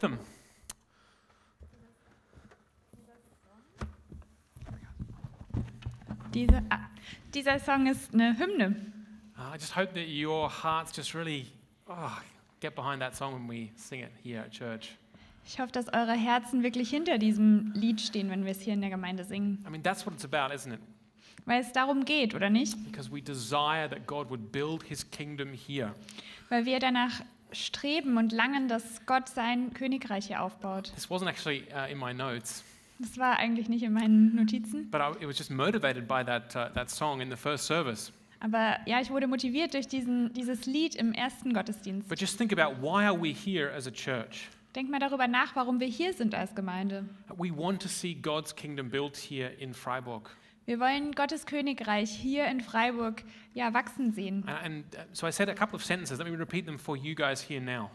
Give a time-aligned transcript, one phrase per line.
[0.00, 0.18] them.
[6.34, 6.80] Diese, ah,
[7.32, 8.76] dieser Song ist eine Hymne.
[9.38, 11.46] Uh, I just hope that your hearts just really
[11.88, 12.10] oh,
[12.60, 14.96] get behind that song when we sing it here at church.
[15.46, 18.80] Ich hoffe, dass eure Herzen wirklich hinter diesem Lied stehen, wenn wir es hier in
[18.80, 19.64] der Gemeinde singen.
[19.66, 20.80] I mean, that's what it's about, isn't it?
[21.44, 22.76] Weil es darum geht, oder nicht?
[22.84, 25.94] Because we desire that God would build his kingdom here.
[26.48, 27.22] Weil wir danach
[27.64, 30.92] streben und langen, dass Gott sein Königreich hier aufbaut.
[30.94, 32.62] This wasn't actually uh, in my notes,
[32.98, 34.90] Das war eigentlich nicht in meinen Notizen.
[34.90, 38.12] but I, it was just motivated by that, uh, that song in the first service.
[38.40, 42.08] Aber ja, ich wurde motiviert durch diesen, dieses Lied im ersten Gottesdienst.
[42.08, 44.48] But just think about why are we here as a church?
[44.74, 47.08] Denk mal darüber nach, warum wir hier sind als Gemeinde.
[47.38, 50.28] We want to see God's kingdom built here in Freiburg.
[50.66, 53.22] Wir wollen Gottes Königreich hier in Freiburg
[53.54, 54.42] ja, wachsen sehen.
[54.48, 56.18] And, and uh, so I said a couple of sentences.
[56.18, 57.88] Let me repeat them for you guys here now.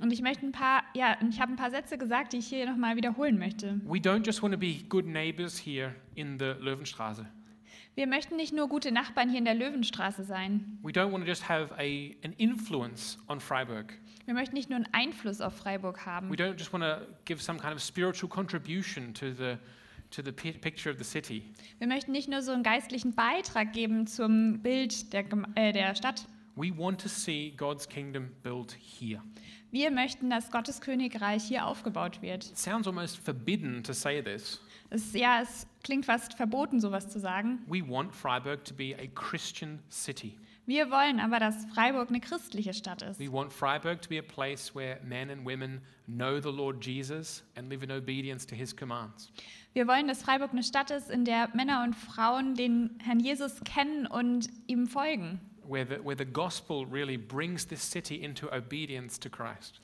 [0.00, 2.68] Und ich möchte ein paar, ja, ich habe ein paar Sätze gesagt, die ich hier
[2.68, 3.80] nochmal wiederholen möchte.
[3.84, 7.24] We don't just want to be good neighbors here in the Löwenstraße.
[7.94, 10.78] Wir möchten nicht nur gute Nachbarn hier in der Löwenstraße sein.
[10.82, 13.92] We don't want to just have a, an influence on Freiburg.
[14.24, 16.30] Wir möchten nicht nur einen Einfluss auf Freiburg haben.
[16.30, 19.56] We don't just want to give some kind of spiritual contribution to the,
[20.10, 21.42] to the pi- picture of the city.
[21.78, 26.26] Wir möchten nicht nur so einen geistlichen Beitrag geben zum Bild der, äh, der Stadt.
[26.56, 29.22] We want to see God's kingdom built here.
[29.70, 32.46] Wir möchten, dass Gottes Königreich hier aufgebaut wird.
[32.46, 34.60] It sounds almost forbidden to say this.
[34.90, 37.58] Es, ja, es klingt fast verboten, sowas zu sagen.
[37.66, 40.38] We want Freiburg to be a Christian city.
[40.68, 43.18] Wir wollen aber, dass Freiburg eine christliche Stadt ist.
[43.18, 47.42] We want Freiburg to be a place where men and women know the Lord Jesus
[47.56, 49.32] and live in obedience to his commands.
[49.72, 53.64] Wir wollen, dass Freiburg eine Stadt ist, in der Männer und Frauen den Herrn Jesus
[53.64, 55.40] kennen und ihm folgen.
[55.66, 59.80] Where the, where the gospel really brings this city into obedience to Christ.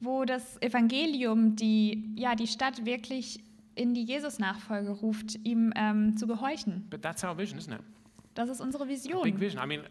[0.00, 3.40] Wo das Evangelium die, ja, die Stadt wirklich
[3.74, 6.86] in die Jesus-Nachfolge ruft, ihm ähm, zu gehorchen.
[6.88, 7.82] But that's our vision, isn't it?
[8.34, 9.40] Das ist unsere A big Vision.
[9.40, 9.62] vision.
[9.62, 9.82] I mean,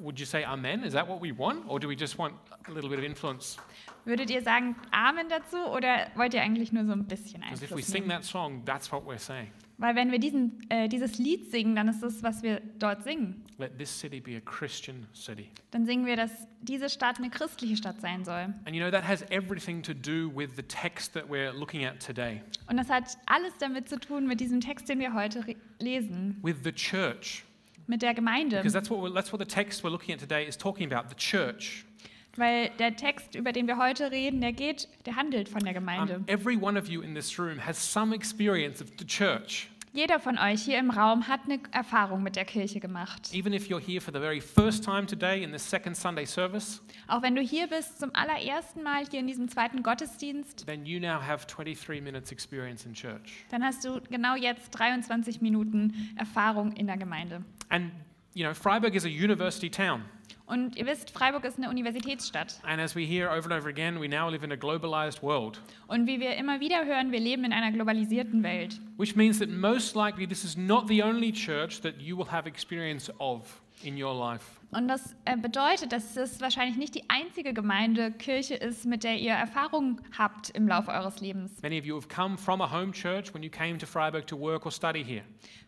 [0.00, 0.84] would you say amen?
[0.84, 1.64] Is that what we want?
[1.68, 2.34] Or do we just want
[2.68, 3.58] a little bit of influence?
[4.04, 7.70] Würdet ihr sagen Amen dazu oder wollt ihr eigentlich nur so ein bisschen Because if
[7.70, 9.50] we Einfluss sing that song, that's what we're saying.
[9.78, 13.42] Weil wenn wir diesen, äh, dieses Lied singen, dann ist das, was wir dort singen.
[13.58, 15.48] Let this city be a Christian city.
[15.72, 16.30] Dann singen wir, dass
[16.60, 18.54] diese Stadt eine christliche Stadt sein soll.
[18.64, 21.98] And you know, that has everything to do with the text that we're looking at
[22.04, 25.44] today, Und das hat alles damit zu tun mit diesem Text, den wir heute
[25.80, 27.44] lesen, with the church.
[27.86, 28.56] Mit der Gemeinde.
[28.56, 31.08] Because that's what, we're, that's what the text we're looking at today is talking about
[31.08, 31.84] the church.
[32.36, 36.16] Weil der Text, über den wir heute reden, der geht, der handelt von der Gemeinde.
[36.16, 39.68] Um, every one of you in this room has some experience of the church.
[39.94, 43.28] Jeder von euch hier im Raum hat eine Erfahrung mit der Kirche gemacht.
[43.34, 46.80] Even if you're here for the very first time today in the second Sunday service,
[47.08, 50.98] Auch wenn du hier bist zum allerersten Mal hier in diesem zweiten Gottesdienst, then you
[50.98, 53.44] now have 23 minutes experience in church.
[53.50, 57.44] dann hast du genau jetzt 23 Minuten Erfahrung in der Gemeinde.
[57.72, 57.90] And,
[58.34, 60.02] you know, Freiburg is a university town.
[60.44, 62.60] Und ihr wisst, Freiburg ist eine Universitätsstadt.
[62.64, 65.58] And as we hear over and over again, we now live in a globalized world,
[65.86, 68.78] Und wie wir immer wieder hören, wir leben in einer globalisierten Welt.
[68.98, 72.46] which means that most likely this is not the only church that you will have
[72.46, 74.60] experience of in your life.
[74.74, 79.16] Und das äh, bedeutet, dass es wahrscheinlich nicht die einzige Gemeinde, Kirche ist, mit der
[79.16, 81.52] ihr Erfahrung habt im Laufe eures Lebens.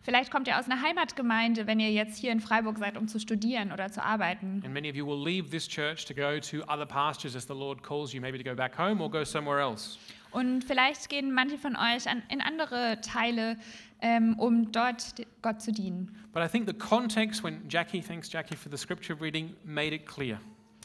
[0.00, 3.20] Vielleicht kommt ihr aus einer Heimatgemeinde, wenn ihr jetzt hier in Freiburg seid, um zu
[3.20, 4.62] studieren oder zu arbeiten.
[4.64, 7.52] And many of you will leave this church to go to other pastures as the
[7.52, 9.98] Lord calls you, maybe to go back home or go somewhere else.
[10.34, 13.56] Und vielleicht gehen manche von euch an, in andere Teile,
[14.00, 16.10] ähm, um dort Gott zu dienen.
[16.32, 20.06] But I think the context, when Jackie, thanks Jackie for the scripture reading, made it
[20.06, 20.40] clear.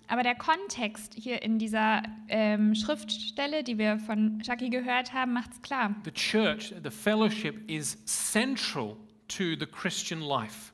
[0.08, 5.54] Aber der Kontext hier in dieser ähm, Schriftstelle, die wir von Jackie gehört haben, macht
[5.54, 5.96] es klar.
[6.06, 8.98] The church, the fellowship is central
[9.30, 10.72] to the Christian life.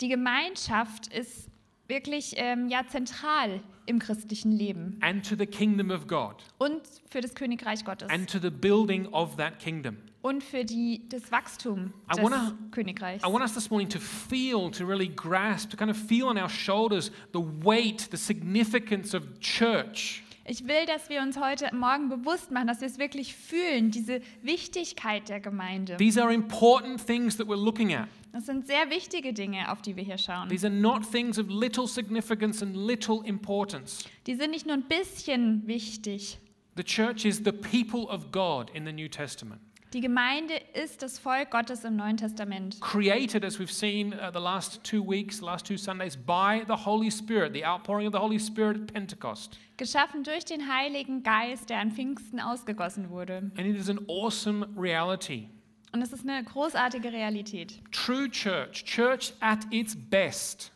[0.00, 1.51] Die Gemeinschaft ist
[1.88, 7.20] wirklich ähm, ja, zentral im christlichen Leben and to the kingdom of God und für
[7.20, 9.96] das Königreich Gottes and to the building of that kingdom.
[10.22, 13.24] und für die, das Wachstum I des wanna- Königreichs.
[13.24, 16.38] I want us this morning to feel, to really grasp, to kind of feel on
[16.38, 20.22] our shoulders the weight, the significance of church.
[20.44, 24.20] Ich will, dass wir uns heute Morgen bewusst machen, dass wir es wirklich fühlen, diese
[24.42, 25.96] Wichtigkeit der Gemeinde.
[25.98, 28.08] These are important things that we're looking at.
[28.32, 30.48] Das sind sehr wichtige Dinge, auf die wir hier schauen.
[30.48, 34.04] These are not things of little significance and little importance.
[34.26, 36.38] Die sind nicht nur ein bisschen wichtig.
[36.76, 39.60] The church is the people of God in the New Testament.
[39.92, 42.80] Die Gemeinde ist das Volk Gottes im Neuen Testament.
[42.80, 46.86] created, as we've seen uh, the last two weeks, the last two Sundays, by the
[46.86, 49.58] Holy Spirit, the outpouring of the Holy Spirit at Pentecost.
[49.76, 53.50] Geschaffen durch den Heiligen Geist, der an Pfingsten ausgegossen wurde.
[53.58, 55.48] And it is an awesome reality.
[55.92, 57.80] Und es ist eine großartige Realität.
[57.92, 60.72] True church, church at its best,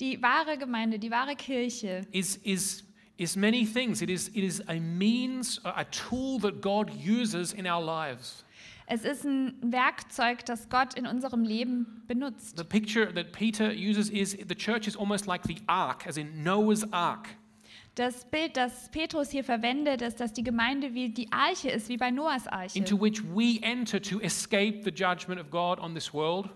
[0.00, 2.84] Die wahre Gemeinde, die wahre Kirche is, is,
[3.18, 4.00] is many things.
[4.00, 8.44] It is, it is a means, a tool that God uses in our lives.
[8.86, 12.56] Es ist ein Werkzeug, das Gott in unserem Leben benutzt.
[12.56, 16.42] The picture that Peter uses is the church is almost like the ark, as in
[16.42, 17.28] Noah's ark.
[17.94, 21.98] Das Bild, das Petrus hier verwendet, ist, dass die Gemeinde wie die Arche ist, wie
[21.98, 26.14] bei Noahs Arche, into which we enter to escape the judgment of God on this
[26.14, 26.48] world.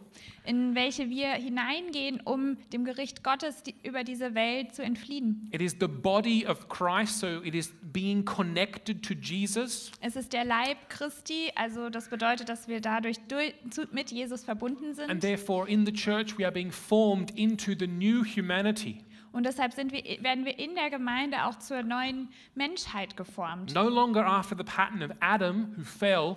[0.47, 5.47] in welche wir hineingehen, um dem Gericht Gottes die, über diese Welt zu entfliehen.
[5.53, 9.91] It is the body of Christ, so it is being connected to Jesus.
[10.00, 14.43] Es ist der Leib Christi, also das bedeutet, dass wir dadurch durch, zu, mit Jesus
[14.43, 15.21] verbunden And sind.
[15.21, 19.00] therefore, in the church, we are being formed into the new humanity.
[19.37, 23.75] Und deshalb wir, werden wir in der Gemeinde auch zur neuen Menschheit geformt.
[23.75, 26.37] No longer after the pattern of Adam, who fell,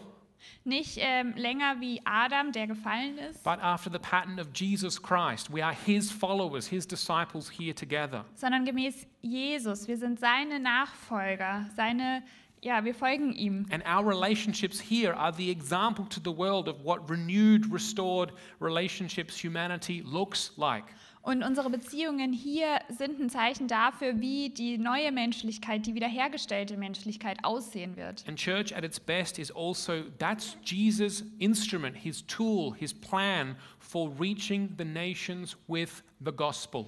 [0.66, 5.50] Nicht ähm, länger wie Adam, der gefallen ist, but after the pattern of Jesus Christ.
[5.50, 8.26] We are his followers, his disciples here together.
[8.36, 9.88] sondern gemäß Jesus.
[9.88, 12.22] Wir sind seine Nachfolger, seine,
[12.62, 13.66] ja, wir folgen ihm.
[13.72, 19.42] And our relationships here are the example to the world of what renewed, restored relationships,
[19.42, 20.84] humanity looks like.
[21.22, 27.44] Und unsere Beziehungen hier sind ein Zeichen dafür, wie die neue Menschlichkeit, die wiederhergestellte Menschlichkeit
[27.44, 28.24] aussehen wird.
[28.28, 34.12] And church at its best is also that's Jesus' instrument, his tool, his plan for
[34.20, 36.86] reaching the nations with the gospel.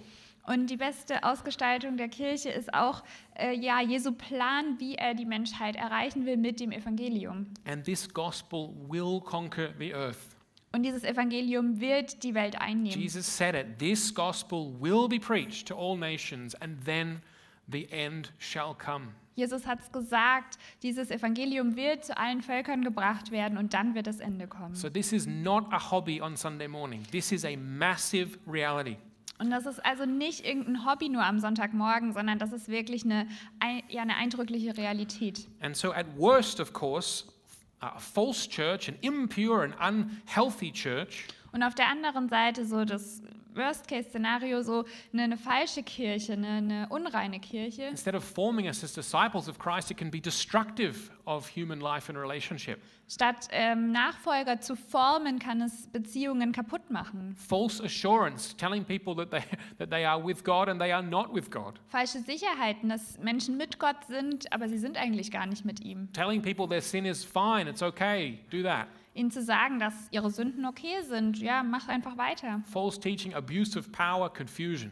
[0.47, 3.03] Und die beste Ausgestaltung der Kirche ist auch
[3.35, 7.47] äh, ja, Jesu Plan, wie er die Menschheit erreichen will mit dem Evangelium.
[7.65, 10.30] And this gospel will conquer the earth.
[10.73, 12.99] Und dieses Evangelium wird die Welt einnehmen.
[12.99, 13.77] Jesus said it.
[13.79, 17.21] This gospel will be preached to all nations, and then
[17.69, 19.07] the end shall come.
[19.35, 24.07] Jesus hat es gesagt, dieses Evangelium wird zu allen Völkern gebracht werden und dann wird
[24.07, 24.75] das Ende kommen.
[24.75, 27.03] So, this is not a hobby on Sunday morning.
[27.11, 28.97] This is a massive reality.
[29.39, 33.25] Und das ist also nicht irgendein Hobby nur am Sonntagmorgen, sondern das ist wirklich eine,
[33.59, 35.47] ein- ja, eine eindrückliche Realität.
[35.61, 37.25] And so, at worst, of course,
[37.81, 43.21] a false church, an impure and unhealthy church, Und auf der anderen Seite so das
[43.55, 47.83] Worst-Case-Szenario, so eine, eine falsche Kirche, eine, eine unreine Kirche.
[47.83, 52.09] instead of forming us as disciples of Christ, it can be destructive of human life
[52.09, 52.81] and relationship.
[53.07, 57.35] Statt ähm, Nachfolger zu formen, kann es Beziehungen kaputt machen.
[57.35, 59.43] False assurance, telling people that they,
[59.77, 61.79] that they are with God and they are not with God.
[61.89, 66.11] Falsche Sicherheiten, dass Menschen mit Gott sind, aber sie sind eigentlich gar nicht mit ihm.
[66.13, 68.87] Telling people their sin is fine, it's okay, do that.
[69.13, 72.61] Ihnen zu sagen, dass ihre Sünden okay sind, ja, mach einfach weiter.
[72.71, 74.91] False teaching, abuse of power, confusion.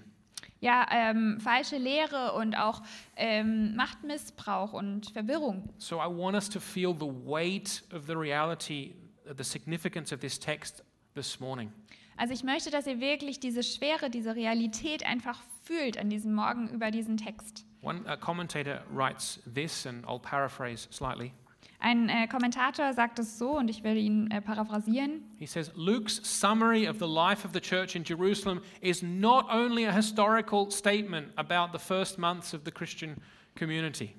[0.61, 2.81] Ja, ähm, falsche Lehre und auch
[3.15, 5.69] ähm, Machtmissbrauch und Verwirrung.
[5.77, 8.93] So I want us to feel the weight of the reality,
[9.29, 10.83] of the significance of this text
[11.15, 11.71] this morning.
[12.17, 16.67] Also ich möchte, dass ihr wirklich diese Schwere, diese Realität einfach fühlt an diesem Morgen
[16.69, 17.65] über diesen Text.
[17.81, 21.31] One uh, commentator writes this, and I'll paraphrase slightly.
[21.81, 25.23] Ein äh, Kommentator sagt es so und ich will ihn äh, paraphrasieren.
[25.37, 29.85] He says Luke's summary of the life of the church in Jerusalem is not only
[29.87, 33.15] a historical statement about the first months of the Christian
[33.55, 34.13] community.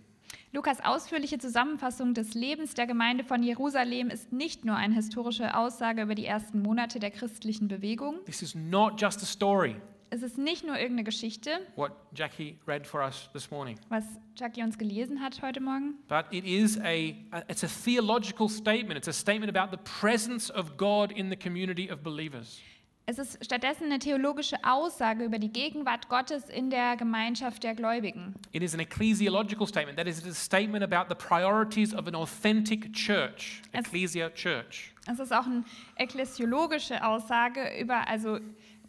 [0.53, 6.03] Lukas ausführliche Zusammenfassung des Lebens der Gemeinde von Jerusalem ist nicht nur eine historische Aussage
[6.03, 8.25] über die ersten Monate der christlichen Bewegung.
[8.25, 9.77] This is not just a story,
[10.13, 14.03] Es ist nicht nur irgendeine Geschichte, what Jackie read for us this morning, was
[14.35, 17.15] Jackie uns gelesen hat heute Morgen, but it is a,
[17.47, 18.99] it's a theological statement.
[18.99, 22.61] It's a statement about the presence of God in the community of believers.
[23.07, 28.35] Es ist stattdessen eine theologische Aussage über die Gegenwart Gottes in der Gemeinschaft der Gläubigen.
[28.53, 29.97] It is an ecclesiological statement.
[29.97, 34.93] That is, it is a statement about the priorities of an authentic church, ecclesia church.
[35.09, 35.65] Es ist auch eine
[35.97, 38.39] ekklesiologische Aussage über, also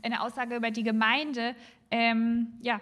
[0.04, 1.56] eine Aussage über die Gemeinde.
[1.90, 2.80] Ähm, ja,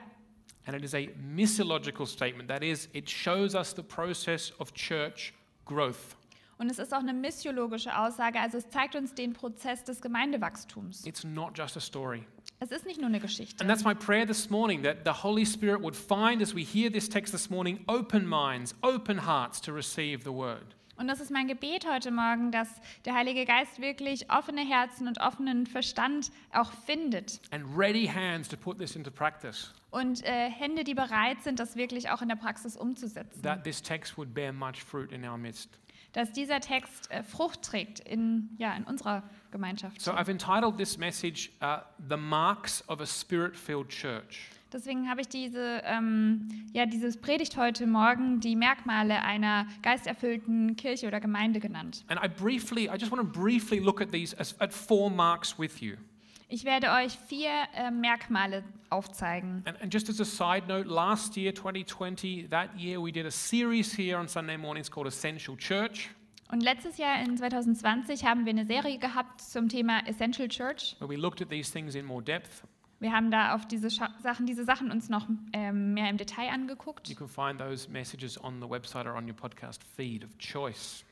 [0.65, 2.47] And it is a missiological statement.
[2.47, 5.33] That is, it shows us the process of church
[5.65, 6.15] growth.
[6.59, 11.05] und es ist auch eine missiologische Aussage, also es zeigt uns den Prozess des Gemeindewachstums.
[11.05, 12.25] It's not just a story.
[12.59, 13.61] Es ist nicht nur eine Geschichte.
[13.61, 16.91] And that's my prayer this morning that the Holy Spirit would find, as we hear
[16.91, 20.75] this text this morning, open minds, open hearts to receive the word.
[20.99, 22.67] Und das ist mein Gebet heute Morgen, dass
[23.05, 27.39] der Heilige Geist wirklich offene Herzen und offenen Verstand auch findet.
[27.51, 31.77] And ready hands to put this into practice, Und äh, Hände, die bereit sind, das
[31.77, 33.41] wirklich auch in der Praxis umzusetzen.
[33.43, 35.69] that this text would bear much fruit in our midst.
[36.11, 40.01] dass dieser Text äh, Frucht trägt in, ja, in unserer Gemeinschaft.
[40.01, 41.77] So I've entitled this message uh,
[42.09, 44.49] The Marks of a Spirit Filled Church.
[44.71, 51.07] Deswegen habe ich diese, ähm, ja, dieses Predigt heute Morgen die Merkmale einer geisterfüllten Kirche
[51.07, 52.05] oder Gemeinde genannt.
[52.07, 55.57] And I briefly, I just want to briefly look at these as, at four marks
[55.57, 55.95] with you.
[56.51, 59.63] Ich werde euch vier äh, Merkmale aufzeigen.
[59.65, 63.31] And, and just as a side note, last year, 2020, that year, we did a
[63.31, 66.09] series here on Sunday mornings called Essential Church,
[66.51, 70.95] Und letztes Jahr in 2020 haben wir eine Serie gehabt zum Thema Essential Church.
[70.99, 72.63] where we looked at these things in more depth.
[72.99, 76.49] Wir haben da auf diese Scha Sachen, diese Sachen uns noch ähm, mehr im Detail
[76.49, 77.07] angeguckt.
[77.07, 81.05] You can find those messages on the website or on your podcast feed of choice.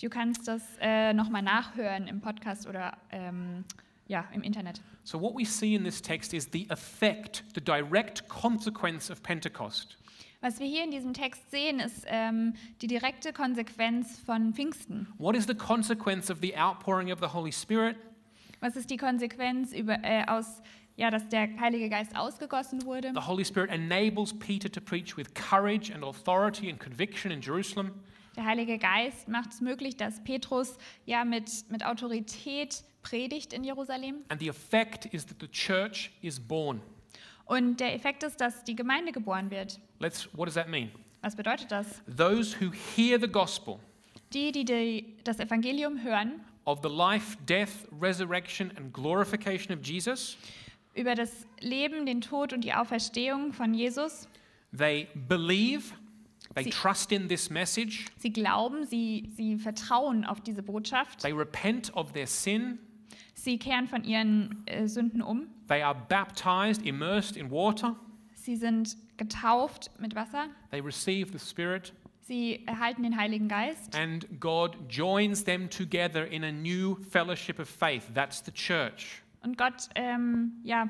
[0.00, 3.64] Du kannst das äh, nochmal nachhören im Podcast oder ähm,
[4.06, 4.80] ja, im Internet.
[5.04, 9.98] So, what we see in this text is the effect, the direct consequence of Pentecost.
[10.40, 15.08] Was wir hier in diesem Text sehen, ist ähm, die direkte Konsequenz von Pfingsten.
[15.18, 17.96] What is the consequence of the outpouring of the Holy Spirit?
[18.60, 20.62] Was ist die Konsequenz über, äh, aus,
[20.96, 23.12] ja, dass der Heilige Geist ausgegossen wurde?
[23.14, 27.92] The Holy Spirit enables Peter to preach with courage and authority and conviction in Jerusalem.
[28.36, 34.24] Der Heilige Geist macht es möglich, dass Petrus ja mit, mit Autorität predigt in Jerusalem.
[34.28, 36.80] And the effect is that the church is born.
[37.46, 39.78] Und der Effekt ist, dass die Gemeinde geboren wird.
[40.00, 40.90] Let's, what does that mean?
[41.22, 42.02] Was bedeutet das?
[42.06, 43.78] Those who hear the gospel
[44.32, 50.36] Die, die, die das Evangelium hören of the life, death, resurrection, and glorification of Jesus,
[50.94, 54.28] über das Leben, den Tod und die Auferstehung von Jesus,
[54.76, 55.92] they believe,
[56.54, 61.32] they Sie- trust in this message, sie glauben, sie, sie vertrauen auf diese Botschaft, they
[61.32, 62.78] repent of their sin,
[63.34, 67.96] sie kehren von ihren äh, Sünden um, they are baptized, immersed in water,
[68.34, 73.96] sie sind getauft mit Wasser, they receive the Spirit, sie erhalten den Heiligen Geist.
[73.96, 78.04] And God joins them together in a new fellowship of faith.
[78.14, 79.22] That's the church.
[79.44, 80.88] Und Gott ähm, ja,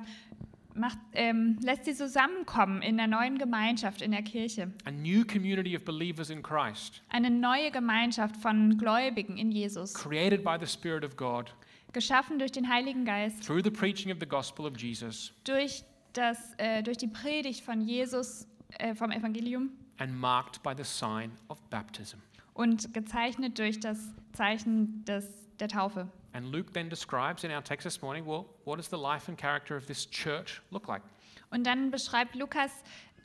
[0.74, 4.72] macht, ähm, lässt sie zusammenkommen in der neuen Gemeinschaft, in der Kirche.
[4.84, 10.42] A new community of believers in Christ, Eine neue Gemeinschaft von Gläubigen in Jesus, created
[10.44, 11.54] by the Spirit of God
[11.92, 16.54] geschaffen durch den Heiligen Geist, through the preaching of the gospel of Jesus durch, das,
[16.58, 21.60] äh, durch die Predigt von Jesus, äh, vom Evangelium and marked by the sign of
[21.70, 22.18] baptism.
[22.54, 25.28] und gezeichnet durch das Zeichen des,
[25.60, 26.08] der Taufe.
[26.34, 29.38] And Luke then describes in our text this morning, well, what does the life and
[29.38, 31.02] character of this church look like?
[31.50, 32.72] Und dann beschreibt Lukas,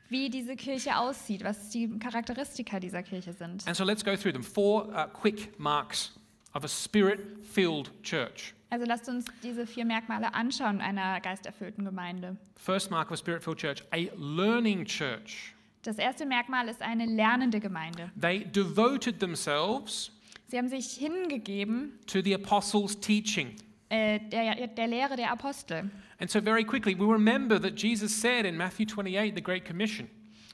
[0.09, 3.67] wie diese Kirche aussieht, was die Charakteristika dieser Kirche sind.
[3.67, 4.43] And so let's go through them.
[4.43, 6.11] Four uh, quick marks
[6.53, 8.53] of a spirit filled church.
[8.69, 12.37] Also lasst uns diese vier Merkmale anschauen einer geisterfüllten Gemeinde.
[12.57, 15.55] First mark of a spirit filled church, a learning church.
[15.81, 18.11] Das erste Merkmal ist eine lernende Gemeinde.
[18.19, 20.11] They devoted themselves
[20.49, 23.55] Sie haben sich hingegeben to the apostles' teaching.
[23.89, 25.89] äh, der, der Lehre der Apostel.
[26.19, 30.07] And so, very quickly, we remember that Jesus said in Matthew 28, the Great Commission,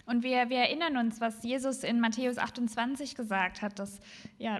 [0.05, 3.99] Und wir, wir erinnern uns, was Jesus in Matthäus 28 gesagt hat, dass,
[4.37, 4.59] ja,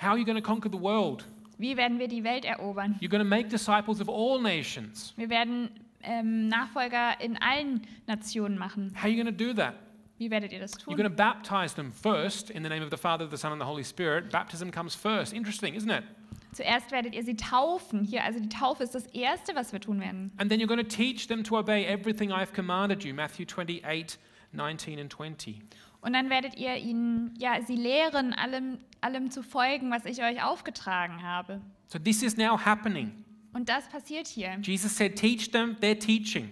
[0.00, 1.24] How are you going to conquer the world?
[1.58, 2.96] wie werden wir die Welt erobern?
[3.00, 5.12] You're going to make disciples of all nations.
[5.16, 5.68] Wir werden
[6.02, 8.92] ähm, Nachfolger in allen Nationen machen.
[8.94, 9.74] How are you going to do that?
[10.20, 10.96] Wie werdet ihr das You're tun?
[10.96, 13.66] going to baptize them first in the name of the Father, the Son, and the
[13.66, 14.30] Holy Spirit.
[14.30, 15.32] Baptism comes first.
[15.32, 16.04] Interesting, isn't it?
[16.52, 18.04] Zuerst werdet ihr sie taufen.
[18.04, 20.30] Hier, also die Taufe ist das Erste, was wir tun werden.
[20.36, 23.14] And then you're going to teach them to obey everything I've commanded you.
[23.14, 24.18] Matthew 28,
[24.52, 25.62] 19 and 20.
[26.02, 30.42] Und dann werdet ihr ihnen, ja, sie lehren, allem, allem zu folgen, was ich euch
[30.42, 31.62] aufgetragen habe.
[31.86, 33.24] So this is now happening.
[33.54, 34.58] Und das passiert hier.
[34.60, 36.50] Jesus said, Teach them, they're teaching.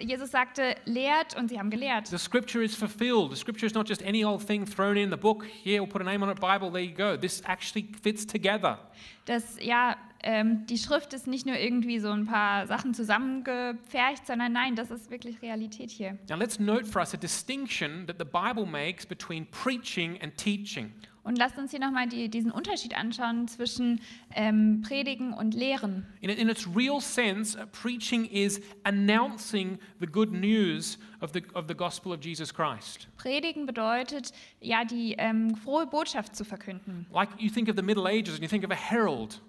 [0.00, 2.08] Jesus sagte, lehrt und sie haben gelehrt.
[2.08, 3.30] The scripture is fulfilled.
[3.30, 5.44] The scripture is not just any old thing thrown in the book.
[5.44, 7.16] Here, we'll put a name on it, Bible, there you go.
[7.16, 8.78] This actually fits together.
[9.26, 14.52] Das, ja, ähm, die Schrift ist nicht nur irgendwie so ein paar Sachen zusammengepfercht, sondern
[14.52, 16.18] nein, das ist wirklich Realität hier.
[16.28, 20.92] Now, let's note for us a distinction that the Bible makes between preaching and teaching.
[21.26, 24.00] Und lasst uns hier nochmal die, diesen Unterschied anschauen zwischen
[24.32, 26.06] ähm, Predigen und Lehren.
[26.20, 31.64] In, in its real sense, uh, preaching is announcing the good news of the, of
[31.66, 33.08] the gospel of Jesus Christ.
[33.16, 34.30] Predigen bedeutet,
[34.60, 37.06] ja, die ähm, frohe Botschaft zu verkünden.
[37.12, 39.40] Like you think of the Middle Ages and you think of a herald,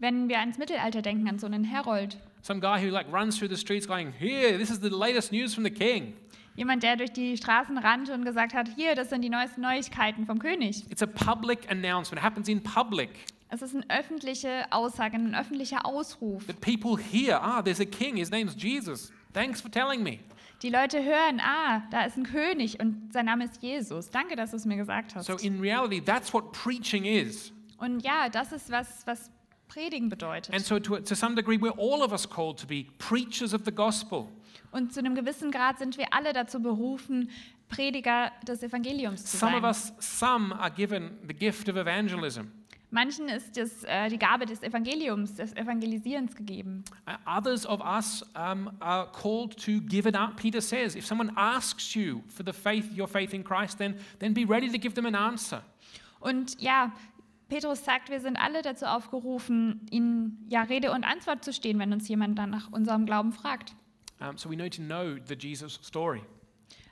[0.00, 3.54] Wenn wir ans Mittelalter denken, an so einen Herold, some guy who like runs through
[3.54, 6.14] the streets going, "Here, this is the latest news from the king."
[6.56, 10.26] Jemand, der durch die Straßen rannte und gesagt hat, hier, das sind die neuesten Neuigkeiten
[10.26, 10.84] vom König.
[10.90, 12.20] It's a public announcement.
[12.20, 13.10] It happens in public.
[13.48, 16.46] Es ist eine öffentliche Aussage, ein öffentlicher Ausruf.
[16.46, 18.16] That people hear, ah, there's a king.
[18.16, 19.12] His name's Jesus.
[19.32, 20.20] Thanks for telling me.
[20.62, 24.10] Die Leute hören, ah, da ist ein König und sein Name ist Jesus.
[24.10, 25.26] Danke, dass du es mir gesagt hast.
[25.26, 27.52] So, in reality, that's what preaching is.
[27.78, 29.30] Und ja, das ist was, was
[29.68, 30.54] Predigen bedeutet.
[30.54, 33.62] And so, to, to some degree, we're all of us called to be preachers of
[33.64, 34.28] the gospel.
[34.70, 37.30] Und zu einem gewissen Grad sind wir alle dazu berufen,
[37.68, 39.94] Prediger des Evangeliums zu Some of sein.
[39.96, 42.46] us, some are given the gift of evangelism.
[42.92, 46.82] Manchen ist es, äh, die Gabe des Evangeliums, des Evangelisierens gegeben.
[47.06, 50.36] Uh, Others of us um, are called to give it up.
[50.36, 54.34] Peter says, if someone asks you for the faith, your faith in Christ, then, then
[54.34, 55.62] be ready to give them an answer.
[56.18, 56.92] Und ja,
[57.48, 61.92] Petrus sagt, wir sind alle dazu aufgerufen, ihnen ja Rede und Antwort zu stehen, wenn
[61.92, 63.74] uns jemand dann nach unserem Glauben fragt.
[64.20, 66.22] Um, so we need to know the Jesus story.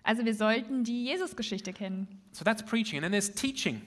[0.03, 2.09] Also wir sollten die Jesus-Geschichte kennen.
[2.33, 2.97] So that's preaching.
[2.99, 3.83] And then there's teaching,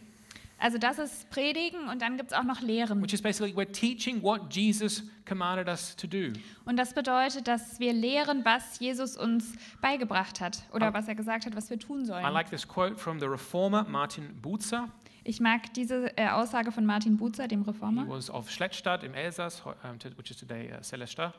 [0.60, 3.02] Also das ist Predigen und dann gibt es auch noch Lehren.
[3.02, 6.34] which is basically we're teaching what Jesus commanded us to do.
[6.66, 10.94] Und das bedeutet, dass wir lehren, was Jesus uns beigebracht hat oder Ah.
[10.94, 12.32] was er gesagt hat, was wir tun I sollen.
[12.34, 14.90] like this quote from the reformer Martin Bucer.
[15.24, 18.08] Ich mag diese äh, Aussage von Martin Bucer, dem He Reformer.
[18.08, 21.34] was of Schlettstadt im Elsass, to- which is today uh, Celesta,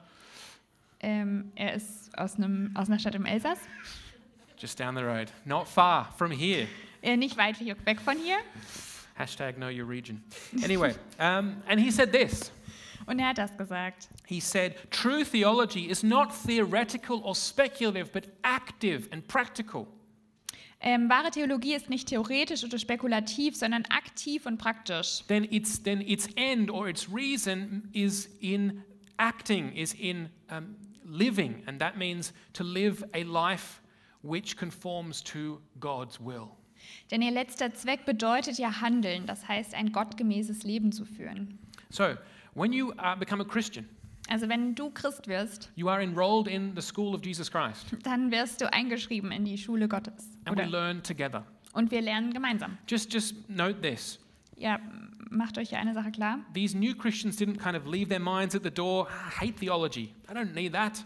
[1.02, 3.58] Ähm, er ist aus, einem, aus einer Stadt im Elsass,
[4.58, 6.68] just down the road, not far from here.
[7.02, 8.36] äh, nicht weit weg von hier.
[9.14, 10.22] Hashtag know your region.
[10.64, 12.52] Anyway, um, and he said this.
[13.06, 14.08] Und er hat das gesagt.
[14.26, 19.86] He said, True theology is not theoretical or speculative, but active and practical.
[20.84, 25.22] Ähm, wahre Theologie ist nicht theoretisch oder spekulativ, sondern aktiv und praktisch.
[25.28, 28.82] Then its, then its end or its reason is in
[29.16, 31.62] acting, is in um, living.
[31.66, 33.80] And that means to live a life
[34.22, 36.48] which conforms to God's will.
[37.10, 41.58] Denn ihr letzter Zweck bedeutet ja Handeln, das heißt ein gottgemäßes Leben zu führen.
[41.90, 42.14] So,
[42.54, 43.88] when you uh, become a Christian,
[44.28, 48.30] Also wenn du Christ wirst, you are enrolled in the school of Jesus Christ, dann
[48.30, 50.28] wirst du eingeschrieben in die Schule Gottes.
[50.44, 51.44] and we learn together.
[51.72, 52.78] und wir lernen gemeinsam.
[52.88, 54.18] Just, just note this.
[54.62, 54.78] Ja,
[55.28, 56.38] macht euch ja eine Sache klar.
[56.54, 59.08] These new Christians didn't kind of leave their minds at the door.
[59.08, 60.14] I hate theology.
[60.30, 61.04] I don't need that.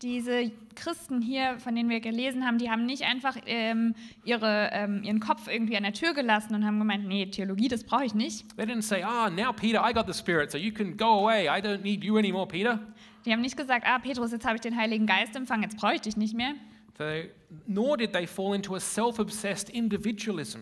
[0.00, 3.94] Diese Christen hier, von denen wir gelesen haben, die haben nicht einfach ähm,
[4.24, 7.84] ihre, ähm, ihren Kopf irgendwie an der Tür gelassen und haben gemeint, nee, Theologie, das
[7.84, 8.44] brauche ich nicht.
[8.56, 11.46] They didn't say, ah, now, Peter, I got the Spirit, so you can go away.
[11.46, 12.80] I don't need you anymore, Peter.
[13.26, 15.94] Die haben nicht gesagt, ah, Petrus, jetzt habe ich den Heiligen Geist empfangen, jetzt brauche
[15.94, 16.54] ich dich nicht mehr.
[16.96, 17.30] They,
[17.66, 20.60] nor did they fall into a self obsessed individualism.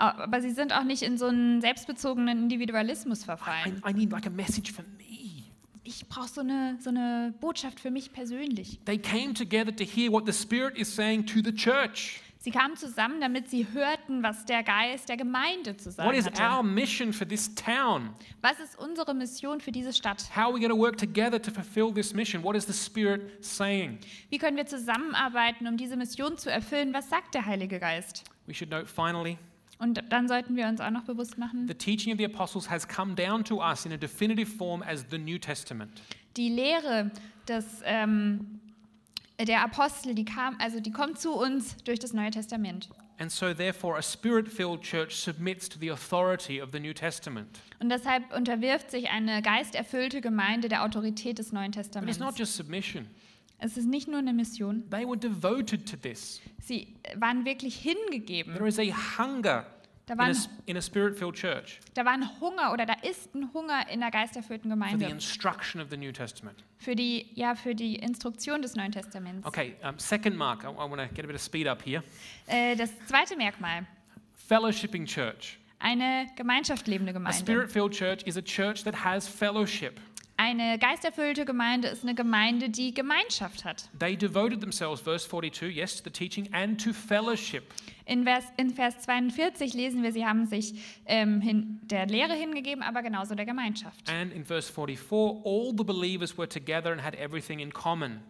[0.00, 3.82] Aber sie sind auch nicht in so einen selbstbezogenen Individualismus I, verfallen.
[3.88, 5.44] I need like a message for me.
[5.84, 8.80] Ich brauche so eine, so eine Botschaft für mich persönlich.
[8.84, 12.22] They came together to hear what the Spirit is saying to the church.
[12.42, 16.24] Sie kamen zusammen, damit sie hörten, was der Geist der Gemeinde zu What sagen is
[16.24, 16.42] hatte.
[16.42, 18.14] our mission for this town?
[18.40, 20.24] Was ist unsere Mission für diese Stadt?
[20.34, 22.42] How are we going to work together to fulfill this mission?
[22.42, 23.98] What is the Spirit saying?
[24.30, 26.94] Wie können wir zusammenarbeiten, um diese Mission zu erfüllen?
[26.94, 28.24] Was sagt der Heilige Geist?
[28.46, 29.36] We should note finally
[29.80, 32.86] Und dann sollten wir uns auch noch bewusst machen, the teaching of the apostles has
[32.86, 35.90] come down to us in a definitive form as the New Testament.
[36.36, 37.10] die Lehre
[37.48, 38.60] des, ähm,
[39.40, 42.88] der Apostel, die kam, also die kommt zu uns durch das Neue Testament.
[43.18, 47.48] And so, therefore, a spirit filled church submits to the authority of the New Testament.
[47.78, 52.18] Und deshalb unterwirft sich eine geisterfüllte Gemeinde der Autorität des Neuen But it's Testaments.
[52.18, 53.06] not just submission,
[53.62, 54.88] Es ist nicht nur eine Mission.
[54.90, 56.40] they were devoted to this.
[56.62, 58.54] Sie waren wirklich hingegeben.
[58.54, 58.84] There is a
[59.18, 59.66] hunger
[60.06, 62.84] Da in a, war, s- in a spirit filled church da war ein Hunger oder
[62.86, 66.64] da ist ein Hunger in der geisterfüllten for the Gemeinde instruction of the New Testament.
[66.78, 69.46] für die, ja, für die Instruktion des Neuen Testaments.
[69.46, 72.02] Okay, um, second mark, I, I want to get a bit of speed up here.
[72.48, 73.86] Äh, das zweite Merkmal,
[74.48, 75.58] Fellowshipping church.
[75.78, 77.38] eine Gemeinschaft lebende A Gemeinde.
[77.38, 80.00] spirit filled church is a church that has fellowship.
[80.42, 83.90] Eine geisterfüllte Gemeinde ist eine Gemeinde, die Gemeinschaft hat.
[83.98, 87.74] They devoted themselves, verse 42, yes, to the teaching and to fellowship.
[88.06, 90.72] In Vers, in Vers 42 lesen wir, sie haben sich
[91.04, 94.10] ähm, hin, der Lehre hingegeben, aber genauso der Gemeinschaft.
[94.10, 98.22] And in verse 44, all the believers were together and had everything in common.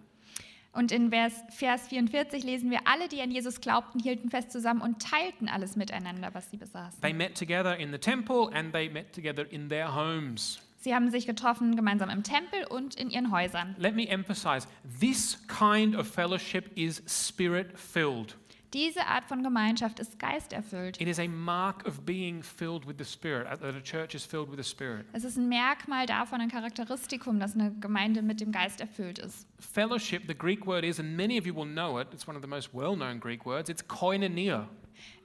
[0.73, 4.81] Und in Vers, Vers 44 lesen wir, alle, die an Jesus glaubten, hielten fest zusammen
[4.81, 7.01] und teilten alles miteinander, was sie besaßen.
[7.03, 10.61] They met together in the temple and they met together in their homes.
[10.83, 13.77] Sie haben sich getroffen gemeinsam im Tempel und in ihren Häusern.
[13.79, 14.67] Let me emphasize
[14.99, 18.35] this kind of fellowship is spirit filled.
[18.73, 20.99] Diese Art von Gemeinschaft ist geisterfüllt.
[20.99, 24.25] It is a mark of being filled with the Spirit, uh, that a church is
[24.25, 25.05] filled with the Spirit.
[25.13, 29.47] Es ist ein Merkmal davon, ein Charakteristikum, dass eine Gemeinde mit dem Geist erfüllt ist.
[29.59, 32.43] Fellowship, the Greek word is, and many of you will know it, it's one of
[32.43, 34.67] the most well known Greek words, it's koinonia.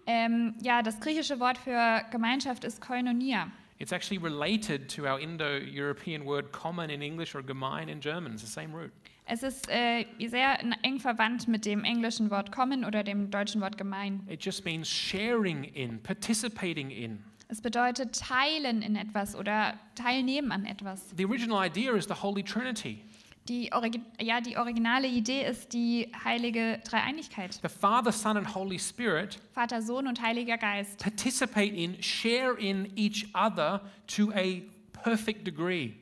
[0.08, 3.52] Ähm, ja, das griechische Wort für Gemeinschaft ist Koinonia.
[3.78, 8.34] It's actually related to our Indo European word common in English or gemein in German.
[8.34, 8.92] It's the same root.
[9.28, 13.78] Es ist äh, sehr eng verwandt mit dem englischen Wort kommen oder dem deutschen Wort
[13.78, 14.22] gemein.
[14.30, 17.24] It just means sharing in, participating in.
[17.48, 21.14] Es bedeutet teilen in etwas oder teilnehmen an etwas.
[21.18, 23.04] The original idea is the Holy Trinity
[23.48, 27.60] Die, Origi ja, die originale Idee ist die heilige Dreieinigkeit.
[27.62, 30.98] the Father, Son, and Holy Spirit Vater, Sohn und Heiliger Geist.
[31.00, 34.62] participate in, share in each other to a
[35.04, 35.94] perfect degree.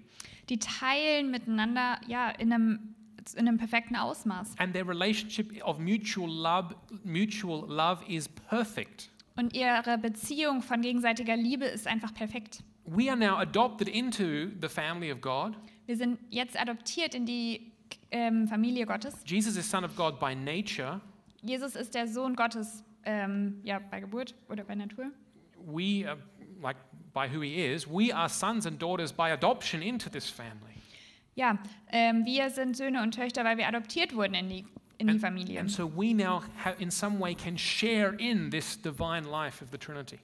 [0.50, 2.96] Die teilen miteinander ja, in, einem,
[3.36, 4.56] in einem perfekten Ausmaß.
[4.58, 9.10] And their relationship of mutual love, mutual love is perfect.
[9.36, 12.64] Und ihre Beziehung von gegenseitiger Liebe ist einfach perfekt.
[12.86, 15.56] We are now adopted into the family of God.
[15.86, 17.72] Wir sind jetzt adoptiert in die
[18.12, 19.16] ähm, Familie Gottes.
[19.26, 21.02] Jesus is Son of God by nature.
[21.42, 25.12] Jesus ist der Sohn Gottes ähm, ja, bei Geburt oder bei Natur.
[25.66, 26.16] We, uh,
[26.62, 26.78] like
[27.14, 30.74] by who he is, we are sons and daughters by adoption into this family.
[31.36, 31.58] Ja,
[31.92, 34.66] ähm, wir sind Söhne und Töchter, weil wir adoptiert wurden in die,
[35.00, 35.60] in die Familie.
[35.60, 39.70] And so we now, have, in some way, can share in this divine life of
[39.72, 40.20] the Trinity.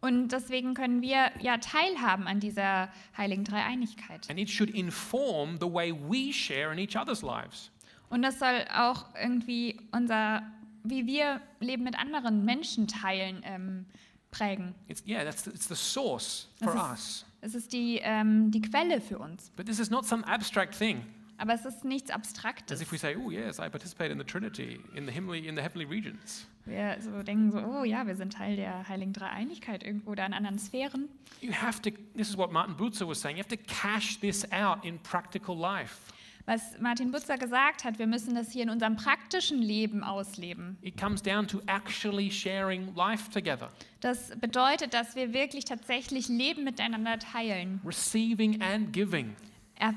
[0.00, 4.30] Und deswegen können wir ja teilhaben an dieser heiligen Dreieinigkeit.
[4.30, 7.70] And it should inform the way we share in each other's lives.
[8.08, 10.42] Und das soll auch irgendwie unser,
[10.84, 13.86] wie wir Leben mit anderen Menschen teilen, ähm,
[14.30, 14.74] prägen.
[14.86, 16.98] It's, yeah, that's the, it's the source for Das us.
[17.00, 19.50] ist, es ist die, ähm, die Quelle für uns.
[19.56, 21.04] But this is not some abstract thing,
[21.38, 22.80] Aber es ist nichts as Abstraktes.
[22.80, 25.62] if we say, "Oh yes, I participate in the Trinity in the heavenly in the
[25.62, 30.10] heavenly regions." Wir so denken so, oh ja, wir sind Teil der heiligen Dreieinigkeit irgendwo
[30.10, 31.08] oder in anderen Sphären.
[31.40, 31.90] You have to.
[32.16, 33.36] This is what Martin Bucer was saying.
[33.38, 36.12] You have to cash this out in practical life.
[36.46, 40.78] Was Martin Butzer gesagt hat, wir müssen das hier in unserem praktischen Leben ausleben.
[40.80, 43.70] It comes down to actually sharing life together,
[44.00, 47.80] Das bedeutet, dass wir wirklich tatsächlich Leben miteinander teilen.
[47.84, 49.36] receiving and giving.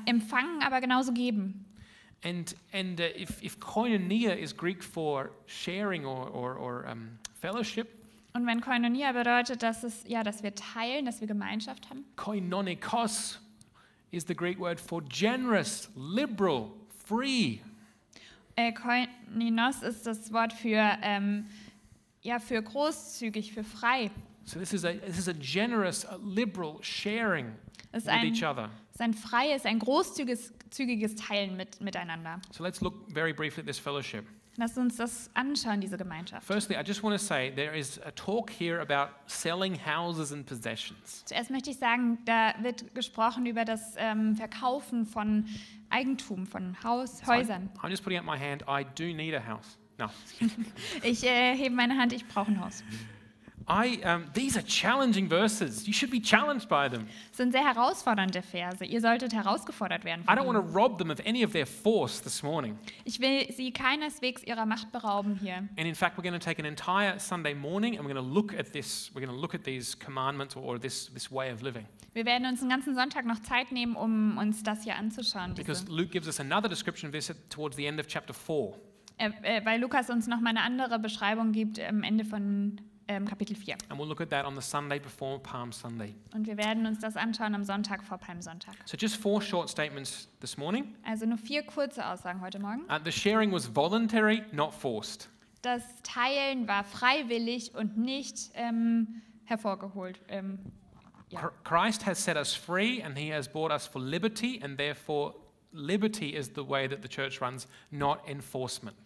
[0.06, 1.64] Empfangen, aber genauso geben.
[2.24, 7.88] And, and uh, if, if koinonia is Greek for sharing or, or, or um, fellowship,
[8.34, 12.04] Und wenn Koinonia bedeutet, dass, es, ja, dass wir teilen, dass wir Gemeinschaft haben.
[12.16, 13.38] koinonikos
[14.10, 16.70] is the Greek word for generous, liberal,
[17.04, 17.58] free.
[18.56, 21.46] Äh, Koininos ist das Wort für, ähm,
[22.22, 24.10] ja, für großzügig, für frei.
[24.44, 27.52] So this is a, this is a generous, a liberal sharing
[27.92, 28.70] with each other.
[28.92, 32.40] Es ist ein freies, ein großzügiges zügiges Teilen mit, miteinander.
[32.50, 34.24] So let's look very briefly at this fellowship.
[34.58, 36.46] Lasst uns das anschauen, diese Gemeinschaft.
[36.46, 40.44] Firstly, I just want to say there is a talk here about selling houses and
[40.44, 41.24] possessions.
[41.24, 45.46] Zuerst möchte ich sagen, da wird gesprochen über das ähm, Verkaufen von
[45.88, 47.70] Eigentum, von Haus, So I'm- Häusern.
[47.82, 48.62] I'm just putting up my hand.
[48.68, 49.78] I do need a house.
[49.98, 50.08] No.
[51.02, 52.84] Ich äh, hebe meine Hand, ich brauche ein Haus.
[53.66, 55.86] I, um, these are challenging verses.
[55.86, 57.06] You should be challenged by them.
[57.32, 58.84] Sind sehr herausfordernde Verse.
[58.84, 60.24] Ihr solltet herausgefordert werden.
[60.28, 62.78] I don't want to rob them of any of their force this morning.
[63.04, 65.68] Ich will sie keineswegs ihrer Macht berauben hier.
[65.76, 68.32] And in fact, we're going to take an entire Sunday morning and we're going to
[68.34, 69.10] look at this.
[69.14, 71.86] We're going to look at these commandments or this, this way of living.
[72.14, 75.54] Wir werden uns einen ganzen Sonntag noch Zeit nehmen, um uns das hier anzuschauen.
[75.54, 78.74] Because Diese, Luke gives us another description of this towards the end of chapter 4.
[79.18, 83.26] äh, äh, weil Lukas uns noch mal eine andere Beschreibung gibt am Ende von ähm,
[83.26, 83.76] Kapitel 4.
[83.88, 86.14] And we'll look at that on the Sunday before Palm Sunday.
[86.34, 88.74] Und wir werden uns das anschauen am Sonntag vor Palmsonntag.
[88.84, 90.94] So, just four short statements this morning.
[91.04, 92.82] Also nur vier kurze Aussagen heute Morgen.
[92.88, 95.28] Uh, the sharing was voluntary, not forced.
[95.62, 100.20] Das Teilen war freiwillig und nicht ähm, hervorgeholt.
[100.28, 100.58] Ähm,
[101.28, 101.50] ja.
[101.64, 105.34] Christ has set us free and he has bought us for liberty, and therefore,
[105.72, 108.96] liberty is the way that the church runs, not enforcement.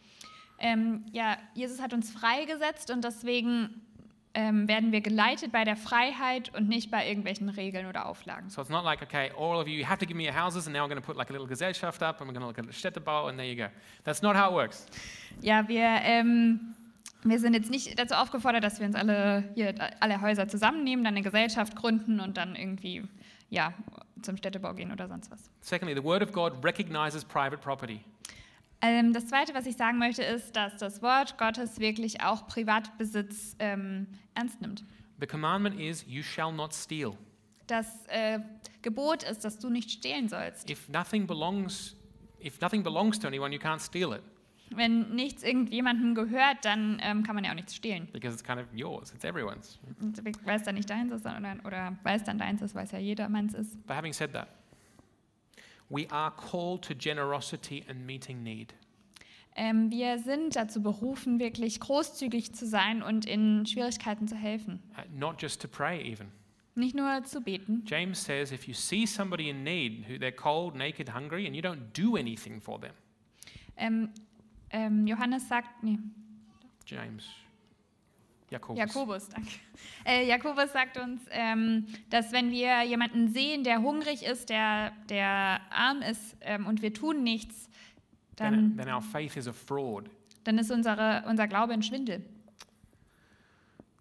[0.59, 3.83] Ähm, ja, Jesus hat uns freigesetzt und deswegen
[4.37, 8.51] ähm, werden wir geleitet bei der Freiheit und nicht bei irgendwelchen Regeln oder Auflagen.
[8.51, 10.67] So it's not like, okay, all of you, you have to give me your houses,
[10.67, 12.47] and now we're going to put like a little Gesellschaft up, and we're going to
[12.47, 13.69] look at the Städtebau, and there you go.
[14.05, 14.87] That's not how it works.
[15.41, 16.75] Ja, wir, ähm,
[17.25, 21.15] wir sind jetzt nicht dazu aufgefordert, dass wir uns alle hier alle Häuser zusammennehmen, dann
[21.15, 23.05] eine Gesellschaft gründen und dann irgendwie
[23.49, 23.73] ja,
[24.21, 25.51] zum Städtebau gehen oder sonst was.
[25.61, 28.01] Secondly, the Word of God recognizes private property.
[28.83, 33.57] Ähm, das Zweite, was ich sagen möchte, ist, dass das Wort Gottes wirklich auch Privatbesitz
[33.59, 34.85] ähm, ernst nimmt.
[35.21, 37.13] The commandment is, you shall not steal.
[37.67, 38.39] Das äh,
[38.83, 40.69] Gebot ist, dass du nicht stehlen sollst.
[40.71, 41.97] If nothing belongs,
[42.45, 44.23] if nothing belongs to anyone, you can't steal it
[44.71, 48.09] Wenn nichts irgendjemandem gehört, dann ähm, kann man ja auch nichts stehlen.
[48.13, 49.11] because it's kind of yours.
[49.13, 49.79] It's everyone's.
[50.45, 52.93] Weil es dann nicht deins ist, sondern, oder weil es dann deins ist, weil es
[52.93, 53.85] ja jedermanns ist.
[53.87, 54.49] But having said that,
[55.89, 58.75] we are called to generosity and meeting need.
[59.59, 64.83] Ähm, wir sind dazu berufen, wirklich großzügig zu sein und in Schwierigkeiten zu helfen.
[64.99, 66.31] Uh, not just to pray, even.
[66.75, 67.83] Nicht nur zu beten.
[67.87, 71.63] James says if you see somebody in need, who they're cold, naked, hungry, and you
[71.63, 72.93] don't do anything for them,
[73.79, 74.11] Ähm,
[74.71, 75.99] ähm, Johannes sagt, nee,
[76.87, 77.25] James,
[78.51, 79.51] Jakobus, Jakobus, danke.
[80.05, 85.61] Äh, Jakobus sagt uns, ähm, dass wenn wir jemanden sehen, der hungrig ist, der, der
[85.71, 87.69] arm ist ähm, und wir tun nichts,
[88.37, 90.09] then, dann, then our faith is a fraud.
[90.45, 92.23] dann ist unsere, unser Glaube ein Schwindel.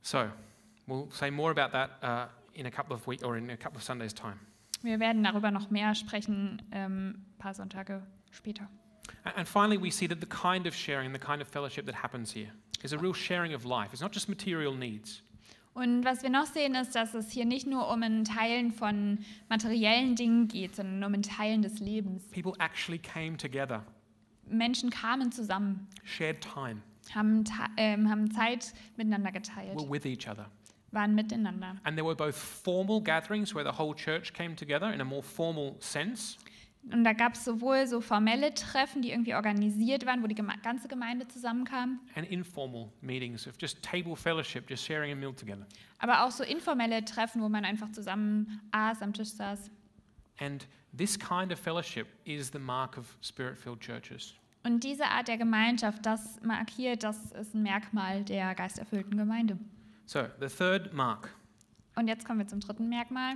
[0.01, 0.29] So
[0.87, 3.77] we'll say more about that uh, in a couple of weeks or in a couple
[3.77, 4.39] of Sundays' time.
[4.83, 8.69] Wir werden darüber noch mehr sprechen, ähm, ein paar Sonntage später.
[9.35, 12.31] And finally, we see that the kind of sharing, the kind of fellowship that happens
[12.31, 12.51] here
[12.83, 13.93] is a real sharing of life.
[13.93, 15.21] It's not just material needs.
[15.73, 19.19] Und was wir noch sehen, ist, dass es hier nicht nur um ein Teilen von
[19.49, 22.23] materiellen Dingen geht, sondern um ein Teilen des Lebens.
[22.31, 23.83] People actually came together,
[24.47, 26.81] Menschen kamen zusammen, shared time,
[27.13, 30.45] haben, ta- ähm, haben Zeit miteinander geteilt, were with each other.
[30.91, 31.75] waren miteinander.
[31.83, 35.21] And there were both formal gatherings where the whole church came together in a more
[35.23, 36.37] formal sense,
[36.91, 40.53] Und da gab es sowohl so formelle Treffen, die irgendwie organisiert waren, wo die geme
[40.61, 45.65] ganze Gemeinde zusammenkam, and informal meetings of just table fellowship, just sharing a meal together.
[45.97, 49.71] aber auch so informelle Treffen, wo man einfach zusammen aß, am Tisch saß.
[50.39, 54.35] And this kind of fellowship is the mark of spirit filled churches.
[54.63, 59.57] Und diese Art der Gemeinschaft, das markiert, das ist ein Merkmal der geisterfüllten Gemeinde.
[60.05, 61.29] So, the third mark
[61.95, 63.35] Und jetzt kommen wir zum dritten Merkmal.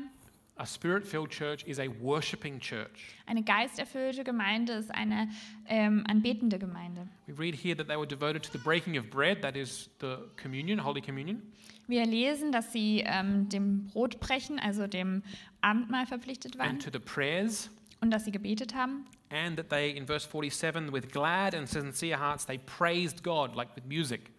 [0.60, 3.16] A spirit filled church is a worshipping church.
[3.26, 5.30] Eine geisterfüllte Gemeinde ist eine
[5.68, 7.08] ähm, anbetende Gemeinde.
[7.28, 10.18] We read here that they were devoted to the breaking of bread, that is the
[10.42, 11.42] communion, Holy Communion,
[11.88, 15.24] Wir lesen, dass sie ähm, dem Brotbrechen, also dem
[15.62, 17.70] Abendmahl verpflichtet waren and to the prayers,
[18.02, 19.06] und dass sie gebetet haben.
[19.32, 23.76] and that they, in verse 47, with glad and sincere hearts, they praised God, like
[23.76, 24.32] with music.